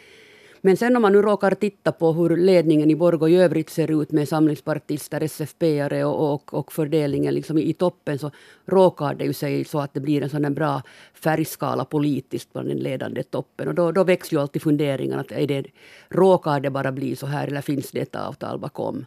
Men 0.63 0.77
sen 0.77 0.95
om 0.95 1.01
man 1.01 1.11
nu 1.11 1.21
råkar 1.21 1.55
titta 1.55 1.91
på 1.91 2.13
hur 2.13 2.37
ledningen 2.37 2.91
i 2.91 2.95
Borgå 2.95 3.29
i 3.29 3.35
övrigt 3.35 3.69
ser 3.69 4.01
ut 4.01 4.11
med 4.11 4.27
samlingspartister, 4.27 5.21
SFP-are 5.21 6.03
och, 6.03 6.33
och, 6.33 6.53
och, 6.53 6.71
fördelningen 6.71 7.33
liksom 7.33 7.57
i, 7.57 7.61
i, 7.61 7.73
toppen 7.73 8.19
så 8.19 8.31
råkar 8.65 9.13
det 9.13 9.25
ju 9.25 9.33
sig 9.33 9.65
så 9.65 9.79
att 9.79 9.93
det 9.93 9.99
blir 9.99 10.23
en 10.23 10.29
sån 10.29 10.53
bra 10.53 10.81
färgskala 11.13 11.85
politiskt 11.85 12.53
bland 12.53 12.67
den 12.67 12.77
ledande 12.77 13.23
toppen. 13.23 13.67
Och 13.67 13.75
då, 13.75 13.91
då 13.91 14.03
väcks 14.03 14.33
ju 14.33 14.41
alltid 14.41 14.61
funderingen 14.61 15.19
att 15.19 15.31
är 15.31 15.47
det, 15.47 15.65
råkar 16.09 16.59
det 16.59 16.69
bara 16.69 16.91
bli 16.91 17.15
så 17.15 17.27
här 17.27 17.47
eller 17.47 17.61
finns 17.61 17.91
det 17.91 17.99
ett 17.99 18.15
avtal 18.15 18.59
bakom? 18.59 19.05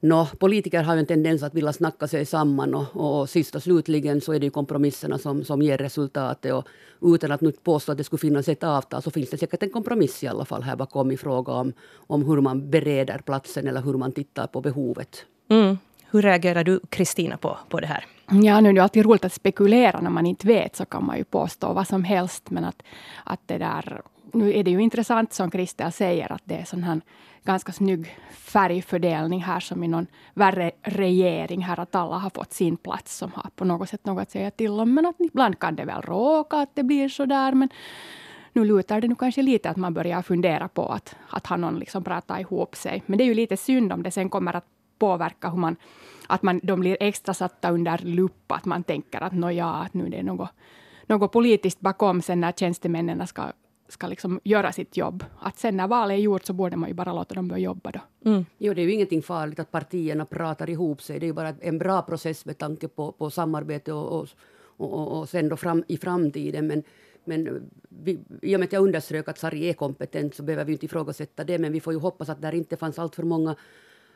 Nå, 0.00 0.26
politiker 0.38 0.82
har 0.82 0.94
ju 0.94 1.00
en 1.00 1.06
tendens 1.06 1.42
att 1.42 1.54
vilja 1.54 1.72
snacka 1.72 2.08
sig 2.08 2.26
samman 2.26 2.74
och, 2.74 2.84
och, 2.92 3.20
och 3.20 3.30
sist 3.30 3.54
och 3.54 3.62
slutligen 3.62 4.20
så 4.20 4.32
är 4.32 4.40
det 4.40 4.46
ju 4.46 4.50
kompromisserna 4.50 5.18
som, 5.18 5.44
som 5.44 5.62
ger 5.62 5.78
resultatet. 5.78 6.52
Och 6.52 6.66
utan 7.14 7.32
att 7.32 7.40
nu 7.40 7.52
påstå 7.52 7.92
att 7.92 7.98
det 7.98 8.04
skulle 8.04 8.20
finnas 8.20 8.48
ett 8.48 8.64
avtal 8.64 9.02
så 9.02 9.10
finns 9.10 9.30
det 9.30 9.38
säkert 9.38 9.62
en 9.62 9.70
kompromiss 9.70 10.22
i 10.22 10.28
alla 10.28 10.44
fall 10.44 10.62
här 10.62 10.76
bakom 10.76 11.10
i 11.10 11.16
fråga 11.16 11.52
om, 11.52 11.72
om 11.96 12.24
hur 12.24 12.40
man 12.40 12.70
bereder 12.70 13.18
platsen 13.18 13.68
eller 13.68 13.82
hur 13.82 13.92
man 13.92 14.12
tittar 14.12 14.46
på 14.46 14.60
behovet. 14.60 15.24
Mm. 15.48 15.78
Hur 16.10 16.22
reagerar 16.22 16.64
du, 16.64 16.80
Kristina, 16.88 17.36
på, 17.36 17.58
på 17.68 17.80
det 17.80 17.86
här? 17.86 18.04
Ja, 18.30 18.60
nu 18.60 18.68
är 18.68 18.72
det 18.72 18.82
alltid 18.82 19.04
roligt 19.04 19.24
att 19.24 19.32
spekulera 19.32 20.00
när 20.00 20.10
man 20.10 20.26
inte 20.26 20.46
vet, 20.46 20.76
så 20.76 20.84
kan 20.84 21.06
man 21.06 21.18
ju 21.18 21.24
påstå 21.24 21.72
vad 21.72 21.88
som 21.88 22.04
helst. 22.04 22.50
Men 22.50 22.64
att, 22.64 22.82
att 23.24 23.40
det 23.46 23.58
där, 23.58 24.02
nu 24.32 24.54
är 24.54 24.64
det 24.64 24.70
ju 24.70 24.82
intressant 24.82 25.32
som 25.32 25.50
Kristel 25.50 25.92
säger, 25.92 26.32
att 26.32 26.42
det 26.44 26.54
är 26.54 26.64
sån 26.64 26.82
här 26.82 27.00
ganska 27.44 27.72
snygg 27.72 28.18
färgfördelning 28.30 29.42
här, 29.42 29.60
som 29.60 29.84
i 29.84 29.88
någon 29.88 30.06
värre 30.34 30.70
regering 30.82 31.62
här, 31.62 31.80
att 31.80 31.94
alla 31.94 32.18
har 32.18 32.30
fått 32.30 32.52
sin 32.52 32.76
plats, 32.76 33.16
som 33.16 33.32
har 33.34 33.50
på 33.56 33.64
något 33.64 33.88
sätt 33.88 34.06
något 34.06 34.22
att 34.22 34.30
säga 34.30 34.50
till 34.50 34.70
om. 34.70 34.94
Men 34.94 35.06
att 35.06 35.16
ibland 35.18 35.58
kan 35.58 35.76
det 35.76 35.84
väl 35.84 36.02
råka 36.02 36.56
att 36.56 36.74
det 36.74 36.82
blir 36.82 37.08
så 37.08 37.26
där. 37.26 37.52
Men 37.52 37.68
nu 38.52 38.64
lutar 38.64 39.00
det 39.00 39.08
nu 39.08 39.14
kanske 39.14 39.42
lite 39.42 39.70
att 39.70 39.76
man 39.76 39.94
börjar 39.94 40.22
fundera 40.22 40.68
på 40.68 40.88
att, 40.88 41.16
att 41.30 41.46
ha 41.46 41.56
någon 41.56 41.78
liksom 41.78 42.04
prata 42.04 42.40
ihop 42.40 42.76
sig. 42.76 43.02
Men 43.06 43.18
det 43.18 43.24
är 43.24 43.26
ju 43.26 43.34
lite 43.34 43.56
synd 43.56 43.92
om 43.92 44.02
det 44.02 44.10
sen 44.10 44.28
kommer 44.28 44.56
att 44.56 44.66
påverka 44.98 45.48
hur 45.50 45.58
man, 45.58 45.76
att 46.26 46.42
man, 46.42 46.60
de 46.62 46.80
blir 46.80 46.96
extra 47.00 47.34
satta 47.34 47.70
under 47.70 47.98
lupp, 47.98 48.52
att 48.52 48.64
man 48.64 48.82
tänker 48.82 49.20
att 49.20 49.32
nåja, 49.32 49.66
att 49.66 49.94
nu 49.94 50.06
är 50.06 50.10
det 50.10 50.22
något, 50.22 50.50
något 51.06 51.32
politiskt 51.32 51.80
bakom 51.80 52.22
sen 52.22 52.40
när 52.40 52.52
tjänstemännen 52.52 53.26
ska 53.26 53.42
ska 53.88 54.06
liksom 54.06 54.40
göra 54.44 54.72
sitt 54.72 54.96
jobb. 54.96 55.24
Att 55.40 55.58
sen 55.58 55.76
när 55.76 55.88
valet 55.88 56.14
är 56.14 56.20
gjort 56.20 56.44
så 56.44 56.52
borde 56.52 56.76
man 56.76 56.88
ju 56.88 56.94
bara 56.94 57.12
låta 57.12 57.34
dem 57.34 57.48
börja 57.48 57.62
jobba 57.62 57.90
då. 57.90 58.00
Mm. 58.30 58.46
Jo, 58.58 58.74
det 58.74 58.82
är 58.82 58.84
ju 58.84 58.92
ingenting 58.92 59.22
farligt 59.22 59.58
att 59.58 59.70
partierna 59.70 60.24
pratar 60.24 60.70
ihop 60.70 61.02
sig. 61.02 61.18
Det 61.20 61.26
är 61.26 61.28
ju 61.28 61.32
bara 61.32 61.54
en 61.60 61.78
bra 61.78 62.02
process 62.02 62.44
med 62.44 62.58
tanke 62.58 62.88
på, 62.88 63.12
på 63.12 63.30
samarbete 63.30 63.92
och, 63.92 64.20
och, 64.20 64.28
och, 64.76 65.18
och 65.18 65.28
sen 65.28 65.48
då 65.48 65.56
fram, 65.56 65.84
i 65.88 65.96
framtiden. 65.96 66.66
Men, 66.66 66.82
men 67.24 67.70
vi, 67.88 68.20
i 68.42 68.56
och 68.56 68.60
med 68.60 68.66
att 68.66 68.72
jag 68.72 68.82
underströk 68.82 69.28
att 69.28 69.38
Sari 69.38 69.68
är 69.68 69.74
kompetent 69.74 70.34
så 70.34 70.42
behöver 70.42 70.64
vi 70.64 70.72
inte 70.72 70.86
ifrågasätta 70.86 71.44
det. 71.44 71.58
Men 71.58 71.72
vi 71.72 71.80
får 71.80 71.92
ju 71.92 71.98
hoppas 71.98 72.28
att 72.28 72.42
där 72.42 72.54
inte 72.54 72.76
fanns 72.76 72.98
allt 72.98 73.14
för 73.14 73.22
många 73.22 73.56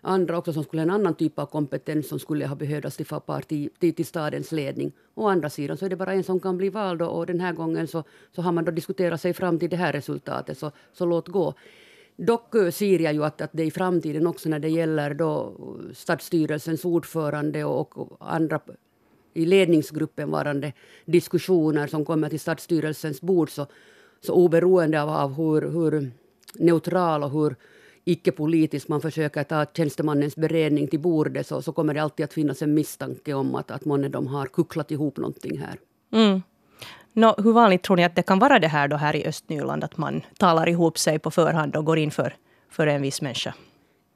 andra 0.03 0.39
också 0.39 0.53
som 0.53 0.65
skulle 0.65 0.83
ha 0.83 0.85
en 0.85 0.91
annan 0.91 1.15
typ 1.15 1.39
av 1.39 1.47
kompetens 1.47 2.09
som 2.09 2.19
skulle 2.19 2.47
ha 2.47 2.57
behövts 2.57 2.97
till, 2.97 3.07
parti, 3.07 3.69
till, 3.79 3.95
till 3.95 4.07
stadens 4.07 4.53
ledning. 4.53 4.93
Å 5.15 5.29
andra 5.29 5.51
sidan 5.51 5.77
så 5.77 5.85
är 5.85 5.91
det 5.91 5.97
bara 5.97 6.13
en 6.13 6.25
som 6.25 6.41
kan 6.41 6.57
bli 6.57 6.69
vald 6.69 7.03
och, 7.03 7.19
och 7.19 7.27
den 7.27 7.41
här 7.41 7.53
gången 7.53 7.89
så, 7.89 8.05
så 8.33 8.43
har 8.43 8.53
man 8.53 8.65
då 8.65 8.71
diskuterat 8.71 9.21
sig 9.21 9.35
fram 9.35 9.59
till 9.59 9.71
det 9.71 9.77
här 9.77 9.93
resultatet, 9.93 10.59
så, 10.59 10.71
så 10.93 11.07
låt 11.07 11.29
gå. 11.29 11.55
Dock 12.17 12.55
eh, 12.55 12.71
ser 12.71 12.99
jag 12.99 13.13
ju 13.13 13.25
att, 13.25 13.41
att 13.41 13.51
det 13.53 13.65
i 13.65 13.71
framtiden 13.71 14.27
också 14.27 14.49
när 14.49 14.59
det 14.59 14.69
gäller 14.69 15.15
då 15.15 15.53
stadsstyrelsens 15.95 16.85
ordförande 16.85 17.65
och, 17.65 17.99
och 17.99 18.17
andra 18.35 18.61
i 19.35 19.47
ledningsgruppen 19.47 20.31
varande 20.31 20.73
diskussioner 21.05 21.87
som 21.87 22.05
kommer 22.05 22.29
till 22.29 22.41
stadsstyrelsens 22.41 23.21
bord 23.21 23.51
så, 23.51 23.67
så 24.21 24.35
oberoende 24.35 25.03
av, 25.03 25.09
av 25.09 25.35
hur, 25.35 25.63
hur 25.63 26.11
neutral 26.55 27.23
och 27.23 27.31
hur 27.31 27.57
icke-politisk 28.05 28.89
man 28.89 29.01
försöker 29.01 29.45
ta 29.45 29.67
tjänstemannens 29.77 30.37
beredning 30.37 30.89
till 30.89 31.01
bordet 31.01 31.47
så, 31.47 31.63
så 31.63 31.73
kommer 31.73 31.95
det 31.95 32.03
alltid 32.03 32.25
att 32.25 32.33
finnas 32.33 32.63
en 32.63 32.75
misstanke 32.75 33.35
om 33.35 33.55
att, 33.55 33.71
att 33.71 33.85
månne 33.85 34.09
de 34.09 34.27
har 34.27 34.47
kucklat 34.47 34.91
ihop 34.91 35.17
någonting 35.17 35.59
här. 35.59 35.79
Mm. 36.13 36.43
No, 37.13 37.35
hur 37.43 37.53
vanligt 37.53 37.83
tror 37.83 37.97
ni 37.97 38.05
att 38.05 38.17
det 38.17 38.23
kan 38.23 38.39
vara 38.39 38.59
det 38.59 38.69
här 38.69 38.89
då 38.89 38.97
här 38.97 39.17
i 39.17 39.27
Östnyland 39.27 39.85
att 39.85 39.97
man 39.97 40.23
talar 40.39 40.69
ihop 40.69 40.99
sig 40.99 41.19
på 41.19 41.31
förhand 41.31 41.77
och 41.77 41.85
går 41.85 41.99
in 41.99 42.11
för, 42.11 42.37
för 42.71 42.87
en 42.87 43.03
viss 43.03 43.23
människa? 43.23 43.55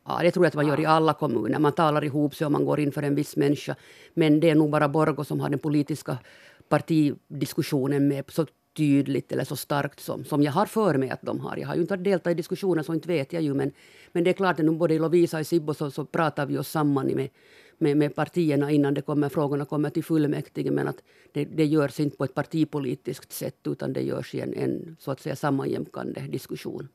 Ja, 0.09 0.19
det 0.23 0.31
tror 0.31 0.45
jag 0.45 0.49
att 0.49 0.55
man 0.55 0.67
gör 0.67 0.81
i 0.81 0.87
alla 0.87 1.15
kommuner. 1.15 1.59
Man 1.59 1.73
talar 1.73 2.05
ihop 2.05 2.35
sig 2.35 2.45
och 2.45 2.53
man 2.53 2.65
går 2.65 2.81
in 2.81 2.93
för 2.93 3.03
en 3.03 3.15
viss 3.15 3.37
människa. 3.37 3.77
Men 4.15 4.41
det 4.41 4.51
är 4.51 4.55
nog 4.55 4.71
bara 4.71 4.89
Borgo 4.89 5.25
som 5.25 5.41
har 5.41 5.49
den 5.49 5.59
politiska 5.59 6.19
partidiskussionen 6.69 8.09
med 8.09 8.25
så 8.29 8.47
tydligt 8.77 9.33
eller 9.33 9.45
så 9.45 9.57
starkt 9.57 10.01
som, 10.01 10.25
som 10.25 10.43
jag 10.43 10.53
har 10.53 10.67
för 10.67 10.95
mig 10.99 11.11
att 11.11 11.23
de 11.23 11.41
har. 11.41 11.57
Jag 11.57 11.69
har 11.69 11.75
ju 11.75 11.81
inte 11.81 11.97
deltagit 11.97 12.37
i 12.37 12.37
diskussioner 12.37 12.83
så 12.83 12.95
inte 12.95 13.09
vet 13.09 13.33
jag 13.33 13.43
ju 13.43 13.55
men, 13.55 13.73
men 14.13 14.25
det 14.25 14.31
är 14.31 14.35
klart 14.35 14.61
att 14.61 14.75
både 14.79 14.95
i 14.95 14.99
Lovisa 14.99 15.37
och 15.37 15.41
i 15.41 15.45
Sibbo 15.45 15.75
så, 15.75 15.91
så 15.91 16.05
pratar 16.05 16.47
vi 16.47 16.59
oss 16.59 16.69
samman 16.69 17.07
med, 17.07 17.29
med, 17.79 17.97
med 17.97 18.15
partierna 18.15 18.71
innan 18.71 18.95
det 18.95 19.03
kommer, 19.03 19.29
frågorna 19.29 19.65
kommer 19.65 19.91
till 19.91 20.05
fullmäktige 20.05 20.71
men 20.71 20.89
att 20.89 21.03
det, 21.33 21.45
det 21.45 21.65
görs 21.65 22.01
inte 22.01 22.17
på 22.17 22.25
ett 22.25 22.35
partipolitiskt 22.35 23.33
sätt 23.33 23.67
utan 23.67 23.93
det 23.93 24.03
görs 24.03 24.35
i 24.35 24.41
en, 24.41 24.55
en 24.55 24.97
så 24.99 25.11
att 25.11 25.21
säga 25.21 25.37
sammanjämkande 25.37 26.21
diskussion. 26.21 26.89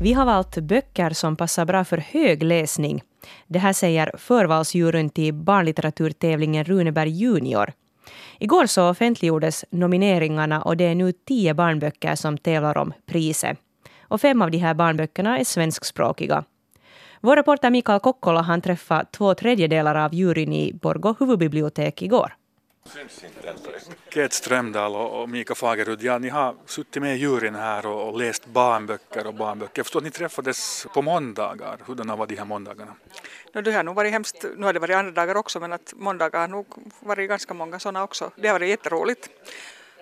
Vi 0.00 0.12
har 0.12 0.26
valt 0.26 0.58
böcker 0.58 1.10
som 1.10 1.36
passar 1.36 1.64
bra 1.64 1.84
för 1.84 1.98
hög 1.98 2.42
läsning. 2.42 3.02
Det 3.46 3.58
här 3.58 3.72
säger 3.72 4.10
förvalsjuryn 4.18 5.10
till 5.10 5.34
barnlitteraturtävlingen 5.34 6.64
Runeberg 6.64 7.10
Junior. 7.10 7.72
Igår 8.38 8.66
så 8.66 8.90
offentliggjordes 8.90 9.64
nomineringarna 9.70 10.62
och 10.62 10.76
det 10.76 10.84
är 10.84 10.94
nu 10.94 11.12
tio 11.12 11.54
barnböcker 11.54 12.14
som 12.14 12.38
tävlar 12.38 12.78
om 12.78 12.92
priset. 13.06 13.58
Och 14.08 14.20
fem 14.20 14.42
av 14.42 14.50
de 14.50 14.58
här 14.58 14.74
barnböckerna 14.74 15.38
är 15.38 15.44
svenskspråkiga. 15.44 16.44
Vår 17.20 17.36
reporter 17.36 17.70
Mikael 17.70 18.00
Kokkola 18.00 18.42
han 18.42 18.60
träffade 18.60 19.06
två 19.10 19.34
tredjedelar 19.34 19.94
av 19.94 20.14
juryn 20.14 20.52
i 20.52 20.72
Borgå 20.72 21.14
huvudbibliotek 21.18 22.02
igår. 22.02 22.36
Kate 24.08 24.34
Strömdahl 24.34 24.96
och 24.96 25.28
Mika 25.28 25.54
Fagerud, 25.54 26.02
ja, 26.02 26.18
ni 26.18 26.28
har 26.28 26.54
suttit 26.66 27.02
med 27.02 27.16
i 27.16 27.18
juryn 27.18 27.54
här 27.54 27.86
och, 27.86 28.08
och 28.08 28.18
läst 28.18 28.46
barnböcker 28.46 29.26
och 29.26 29.34
barnböcker. 29.34 29.72
Jag 29.78 29.86
förstår 29.86 30.00
att 30.00 30.04
ni 30.04 30.10
träffades 30.10 30.86
på 30.94 31.02
måndagar. 31.02 31.78
Hurdana 31.86 32.16
var 32.16 32.26
de 32.26 32.36
här 32.36 32.44
måndagarna? 32.44 32.94
No, 33.56 33.62
det 33.62 33.72
har 33.72 33.82
nog 33.82 33.94
varit 33.94 34.12
hemskt, 34.12 34.44
nu 34.56 34.66
har 34.66 34.72
det 34.72 34.78
varit 34.78 34.96
andra 34.96 35.12
dagar 35.12 35.34
också 35.34 35.60
men 35.60 35.72
att 35.72 35.94
måndagar 35.96 36.40
har 36.40 36.48
nog 36.48 36.66
varit 37.00 37.28
ganska 37.28 37.54
många 37.54 37.78
sådana 37.78 38.02
också. 38.02 38.30
Det 38.36 38.48
har 38.48 38.54
varit 38.54 38.68
jätteroligt 38.68 39.28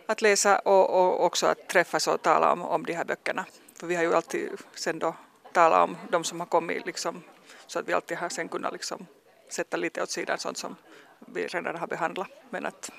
att 0.07 0.23
läsa 0.23 0.59
och, 0.59 0.91
och 0.91 1.25
också 1.25 1.47
att 1.47 1.69
träffas 1.69 2.07
och 2.07 2.23
tala 2.23 2.53
om, 2.53 2.63
om 2.63 2.87
de 2.87 2.93
här 2.93 3.05
böckerna. 3.05 3.45
För 3.79 3.87
vi 3.87 3.95
har 3.95 4.03
ju 4.03 4.15
alltid 4.15 4.51
sen 4.75 4.99
då 4.99 5.15
talat 5.53 5.89
om 5.89 5.97
de 6.11 6.25
som 6.25 6.41
har 6.41 6.47
kommit 6.47 6.87
liksom, 6.87 7.23
så 7.67 7.79
att 7.79 7.89
vi 7.89 7.93
alltid 7.93 8.17
har 8.17 8.29
sen 8.29 8.49
kunnat 8.49 8.73
liksom 8.73 9.07
sätta 9.49 9.77
lite 9.77 10.03
åt 10.03 10.11
sidan 10.11 10.39
sånt 10.39 10.59
som 10.59 10.77
vi 11.27 11.47
redan 11.47 11.77
har 11.77 11.87
behandlat. 11.87 12.29
Men 12.51 12.67
att 12.67 12.91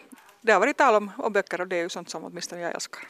det 0.42 0.52
har 0.52 0.60
varit 0.60 0.78
tal 0.78 0.96
om, 0.96 1.12
om 1.18 1.34
böcker 1.34 1.62
och 1.62 1.68
det 1.68 1.76
är 1.76 1.84
ju 1.84 1.90
sånt 1.90 2.10
som 2.10 2.24
åtminstone 2.24 2.62
jag 2.62 2.74
älskar. 2.74 3.04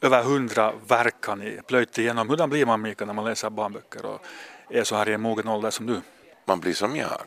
Över 0.00 0.22
hundra 0.22 0.72
verk 0.88 1.26
har 1.26 1.36
ni 1.36 1.60
plöjt 1.66 1.98
igenom. 1.98 2.30
Hur 2.30 2.46
blir 2.46 2.66
man 2.66 2.82
Mika 2.82 3.04
när 3.04 3.14
man 3.14 3.24
läser 3.24 3.50
barnböcker 3.50 4.06
och 4.06 4.20
är 4.70 4.84
så 4.84 4.96
här 4.96 5.08
i 5.08 5.12
en 5.12 5.20
mogen 5.20 5.48
ålder 5.48 5.70
som 5.70 5.86
du? 5.86 6.00
Man 6.48 6.60
blir 6.60 6.74
som 6.74 6.96
jag. 6.96 7.26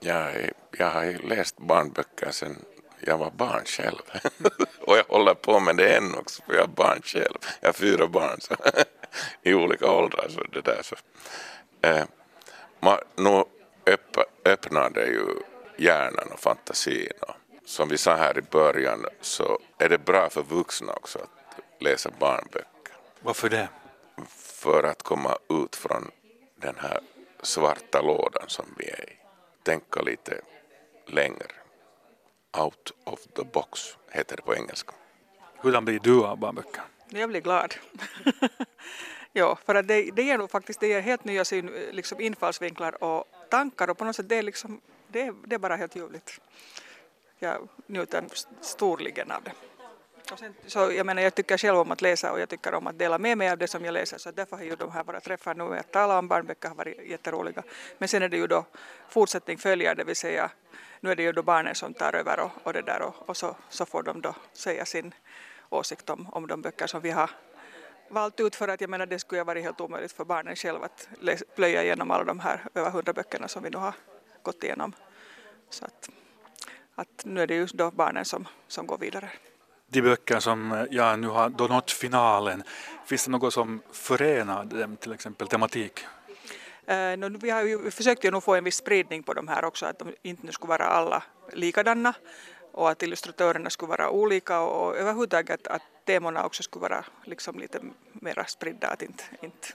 Jag, 0.00 0.50
jag 0.70 0.90
har 0.90 1.28
läst 1.28 1.58
barnböcker 1.58 2.30
sedan 2.30 2.64
jag 3.00 3.18
var 3.18 3.30
barn 3.30 3.64
själv. 3.64 4.02
och 4.80 4.96
jag 4.96 5.04
håller 5.04 5.34
på 5.34 5.60
med 5.60 5.76
det 5.76 5.96
än 5.96 6.14
också 6.14 6.42
för 6.42 6.54
jag 6.54 6.62
är 6.62 6.68
barn 6.68 7.00
själv. 7.04 7.38
Jag 7.60 7.68
har 7.68 7.72
fyra 7.72 8.06
barn 8.06 8.40
så 8.40 8.54
i 9.42 9.54
olika 9.54 9.90
åldrar. 9.90 10.28
Så 10.28 10.42
det 10.44 10.60
där, 10.60 10.82
så. 10.82 10.96
Eh, 11.80 12.04
man, 12.80 12.98
nu 13.16 13.44
öppnar 14.44 14.90
det 14.90 15.06
ju 15.06 15.26
hjärnan 15.76 16.28
och 16.32 16.40
fantasin. 16.40 17.12
Och 17.20 17.34
som 17.64 17.88
vi 17.88 17.98
sa 17.98 18.14
här 18.14 18.38
i 18.38 18.42
början 18.42 19.06
så 19.20 19.58
är 19.78 19.88
det 19.88 19.98
bra 19.98 20.30
för 20.30 20.42
vuxna 20.42 20.92
också 20.92 21.18
att 21.18 21.82
läsa 21.82 22.10
barnböcker. 22.18 22.94
Varför 23.20 23.48
det? 23.48 23.68
För 24.36 24.82
att 24.82 25.02
komma 25.02 25.38
ut 25.48 25.76
från 25.76 26.10
den 26.56 26.74
här 26.78 27.00
svarta 27.42 28.02
lådan 28.02 28.48
som 28.48 28.66
vi 28.78 28.84
är 28.84 29.10
i. 29.10 29.16
Tänka 29.62 30.02
lite 30.02 30.40
längre. 31.06 31.46
Out 32.58 32.92
of 33.04 33.20
the 33.20 33.44
box 33.44 33.96
heter 34.10 34.36
det 34.36 34.42
på 34.42 34.54
engelska. 34.54 34.92
Hur 35.60 35.80
blir 35.80 36.00
du 36.00 36.24
av 36.24 36.38
barnböcker? 36.38 36.82
Jag 37.08 37.28
blir 37.28 37.40
glad. 37.40 37.74
ja, 39.32 39.58
för 39.64 39.74
att 39.74 39.88
det, 39.88 40.10
det 40.10 40.22
ger 40.22 40.38
nog 40.38 40.50
faktiskt 40.50 40.80
det 40.80 40.88
ger 40.88 41.00
helt 41.00 41.24
nya 41.24 41.44
syn, 41.44 41.66
liksom 41.90 42.20
infallsvinklar 42.20 43.04
och 43.04 43.24
tankar 43.50 43.90
och 43.90 43.98
på 43.98 44.04
något 44.04 44.16
sätt 44.16 44.28
det 44.28 44.36
är, 44.36 44.42
liksom, 44.42 44.80
det, 45.08 45.22
är, 45.22 45.34
det 45.46 45.54
är 45.54 45.58
bara 45.58 45.76
helt 45.76 45.96
ljuvligt. 45.96 46.40
Jag 47.38 47.68
njuter 47.86 48.24
storligen 48.60 49.30
av 49.30 49.42
det. 49.42 49.52
Sen, 50.36 50.54
så 50.66 50.92
jag 50.92 51.06
menar 51.06 51.22
jag 51.22 51.34
tycker 51.34 51.58
själv 51.58 51.78
om 51.78 51.90
att 51.90 52.02
läsa 52.02 52.32
och 52.32 52.40
jag 52.40 52.48
tycker 52.48 52.74
om 52.74 52.86
att 52.86 52.98
dela 52.98 53.18
med 53.18 53.38
mig 53.38 53.50
av 53.50 53.58
det 53.58 53.68
som 53.68 53.84
jag 53.84 53.92
läser 53.92 54.18
så 54.18 54.30
därför 54.30 54.56
har 54.56 54.64
ju 54.64 54.76
de 54.76 54.90
här 54.90 55.04
våra 55.04 55.20
träffar 55.20 55.54
nu 55.54 55.78
att 55.78 55.92
tala 55.92 56.18
om 56.18 56.28
barnböcker 56.28 56.68
har 56.68 56.76
varit 56.76 56.98
jätteroliga. 57.10 57.62
Men 57.98 58.08
sen 58.08 58.22
är 58.22 58.28
det 58.28 58.36
ju 58.36 58.46
då 58.46 58.64
fortsättning 59.08 59.58
följer 59.58 59.94
det 59.94 60.04
vill 60.04 60.16
säga 60.16 60.50
nu 61.00 61.10
är 61.10 61.16
det 61.16 61.22
ju 61.22 61.32
då 61.32 61.42
barnen 61.42 61.74
som 61.74 61.94
tar 61.94 62.14
över 62.14 62.40
och, 62.40 62.50
och 62.62 62.72
det 62.72 62.82
där 62.82 63.02
och, 63.02 63.28
och 63.28 63.36
så, 63.36 63.56
så 63.68 63.86
får 63.86 64.02
de 64.02 64.20
då 64.20 64.34
säga 64.52 64.84
sin 64.84 65.14
åsikt 65.68 66.10
om, 66.10 66.28
om 66.32 66.46
de 66.46 66.62
böcker 66.62 66.86
som 66.86 67.00
vi 67.00 67.10
har 67.10 67.30
valt 68.08 68.40
ut 68.40 68.56
för 68.56 68.68
att 68.68 68.80
jag 68.80 68.90
menar 68.90 69.06
det 69.06 69.18
skulle 69.18 69.40
ha 69.40 69.44
varit 69.44 69.64
helt 69.64 69.80
omöjligt 69.80 70.12
för 70.12 70.24
barnen 70.24 70.56
själva 70.56 70.84
att 70.84 71.08
läs, 71.20 71.42
plöja 71.54 71.82
igenom 71.82 72.10
alla 72.10 72.24
de 72.24 72.40
här 72.40 72.64
över 72.74 72.90
hundra 72.90 73.12
böckerna 73.12 73.48
som 73.48 73.62
vi 73.62 73.70
nu 73.70 73.78
har 73.78 73.94
gått 74.42 74.64
igenom. 74.64 74.92
Så 75.70 75.84
att, 75.84 76.10
att 76.94 77.24
nu 77.24 77.42
är 77.42 77.46
det 77.46 77.54
ju 77.54 77.66
då 77.66 77.90
barnen 77.90 78.24
som, 78.24 78.48
som 78.68 78.86
går 78.86 78.98
vidare 78.98 79.30
de 79.92 80.02
böcker 80.02 80.40
som 80.40 80.86
jag 80.90 81.18
nu 81.18 81.28
har 81.28 81.48
då 81.48 81.66
nått 81.66 81.90
finalen, 81.90 82.62
finns 83.06 83.24
det 83.24 83.30
något 83.30 83.52
som 83.52 83.82
förenar 83.92 84.64
dem, 84.64 84.96
till 84.96 85.12
exempel 85.12 85.48
tematik? 85.48 86.00
Uh, 86.90 87.16
no, 87.16 87.38
vi 87.38 87.50
har 87.50 87.62
ju 87.62 87.90
försökt 87.90 88.24
ju 88.24 88.30
nog 88.30 88.42
få 88.42 88.54
en 88.54 88.64
viss 88.64 88.76
spridning 88.76 89.22
på 89.22 89.34
de 89.34 89.48
här 89.48 89.64
också, 89.64 89.86
att 89.86 89.98
de 89.98 90.14
inte 90.22 90.46
nu 90.46 90.52
skulle 90.52 90.68
vara 90.68 90.86
alla 90.86 91.22
likadana 91.52 92.14
och 92.72 92.90
att 92.90 93.02
illustratörerna 93.02 93.70
skulle 93.70 93.88
vara 93.88 94.10
olika 94.10 94.60
och 94.60 94.96
överhuvudtaget 94.96 95.66
att 95.66 95.82
temana 96.04 96.44
också 96.44 96.62
skulle 96.62 96.82
vara 96.82 97.04
liksom 97.24 97.58
lite 97.58 97.80
mer 98.12 98.44
spridda, 98.46 98.88
att 98.88 99.02
inte, 99.02 99.24
inte, 99.42 99.68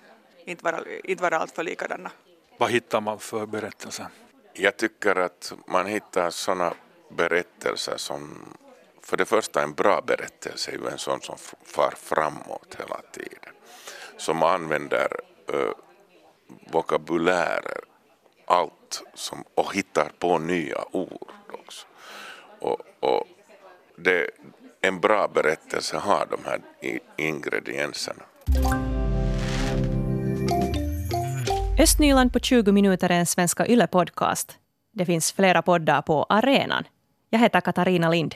inte, 0.45 0.63
vara, 0.63 0.79
inte 1.03 1.23
vara 1.23 1.37
alltför 1.37 1.63
likadana. 1.63 2.11
Vad 2.57 2.71
hittar 2.71 3.01
man 3.01 3.19
för 3.19 3.45
berättelser? 3.45 4.07
Jag 4.53 4.77
tycker 4.77 5.15
att 5.15 5.53
man 5.67 5.85
hittar 5.85 6.29
sådana 6.29 6.73
berättelser 7.09 7.97
som 7.97 8.45
för 9.07 9.17
det 9.17 9.25
första 9.25 9.63
en 9.63 9.73
bra 9.73 10.01
berättelse 10.01 10.71
är 10.71 10.75
ju 10.75 10.87
en 10.87 10.97
sån 10.97 11.21
som 11.21 11.35
far 11.65 11.93
framåt 11.97 12.75
hela 12.79 13.01
tiden. 13.11 13.53
Som 14.17 14.43
använder 14.43 15.07
uh, 15.53 15.71
vokabulärer, 16.71 17.79
allt 18.45 19.03
som, 19.13 19.43
och 19.55 19.75
hittar 19.75 20.11
på 20.19 20.37
nya 20.37 20.85
ord 20.91 21.31
också. 21.51 21.87
Och, 22.59 22.79
och 22.99 23.23
det, 23.97 24.29
en 24.81 24.99
bra 24.99 25.27
berättelse 25.27 25.97
har 25.97 26.27
de 26.31 26.45
här 26.45 26.61
ingredienserna. 27.17 28.23
Östnyland 31.79 32.33
på 32.33 32.39
20 32.39 32.71
minuter 32.71 33.09
är 33.09 33.19
en 33.19 33.25
Svenska 33.25 33.65
Yle-podcast. 33.65 34.57
Det 34.93 35.05
finns 35.05 35.31
flera 35.31 35.61
poddar 35.61 36.01
på 36.01 36.23
arenan. 36.29 36.83
Jag 37.29 37.39
heter 37.39 37.61
Katarina 37.61 38.09
Lind. 38.09 38.35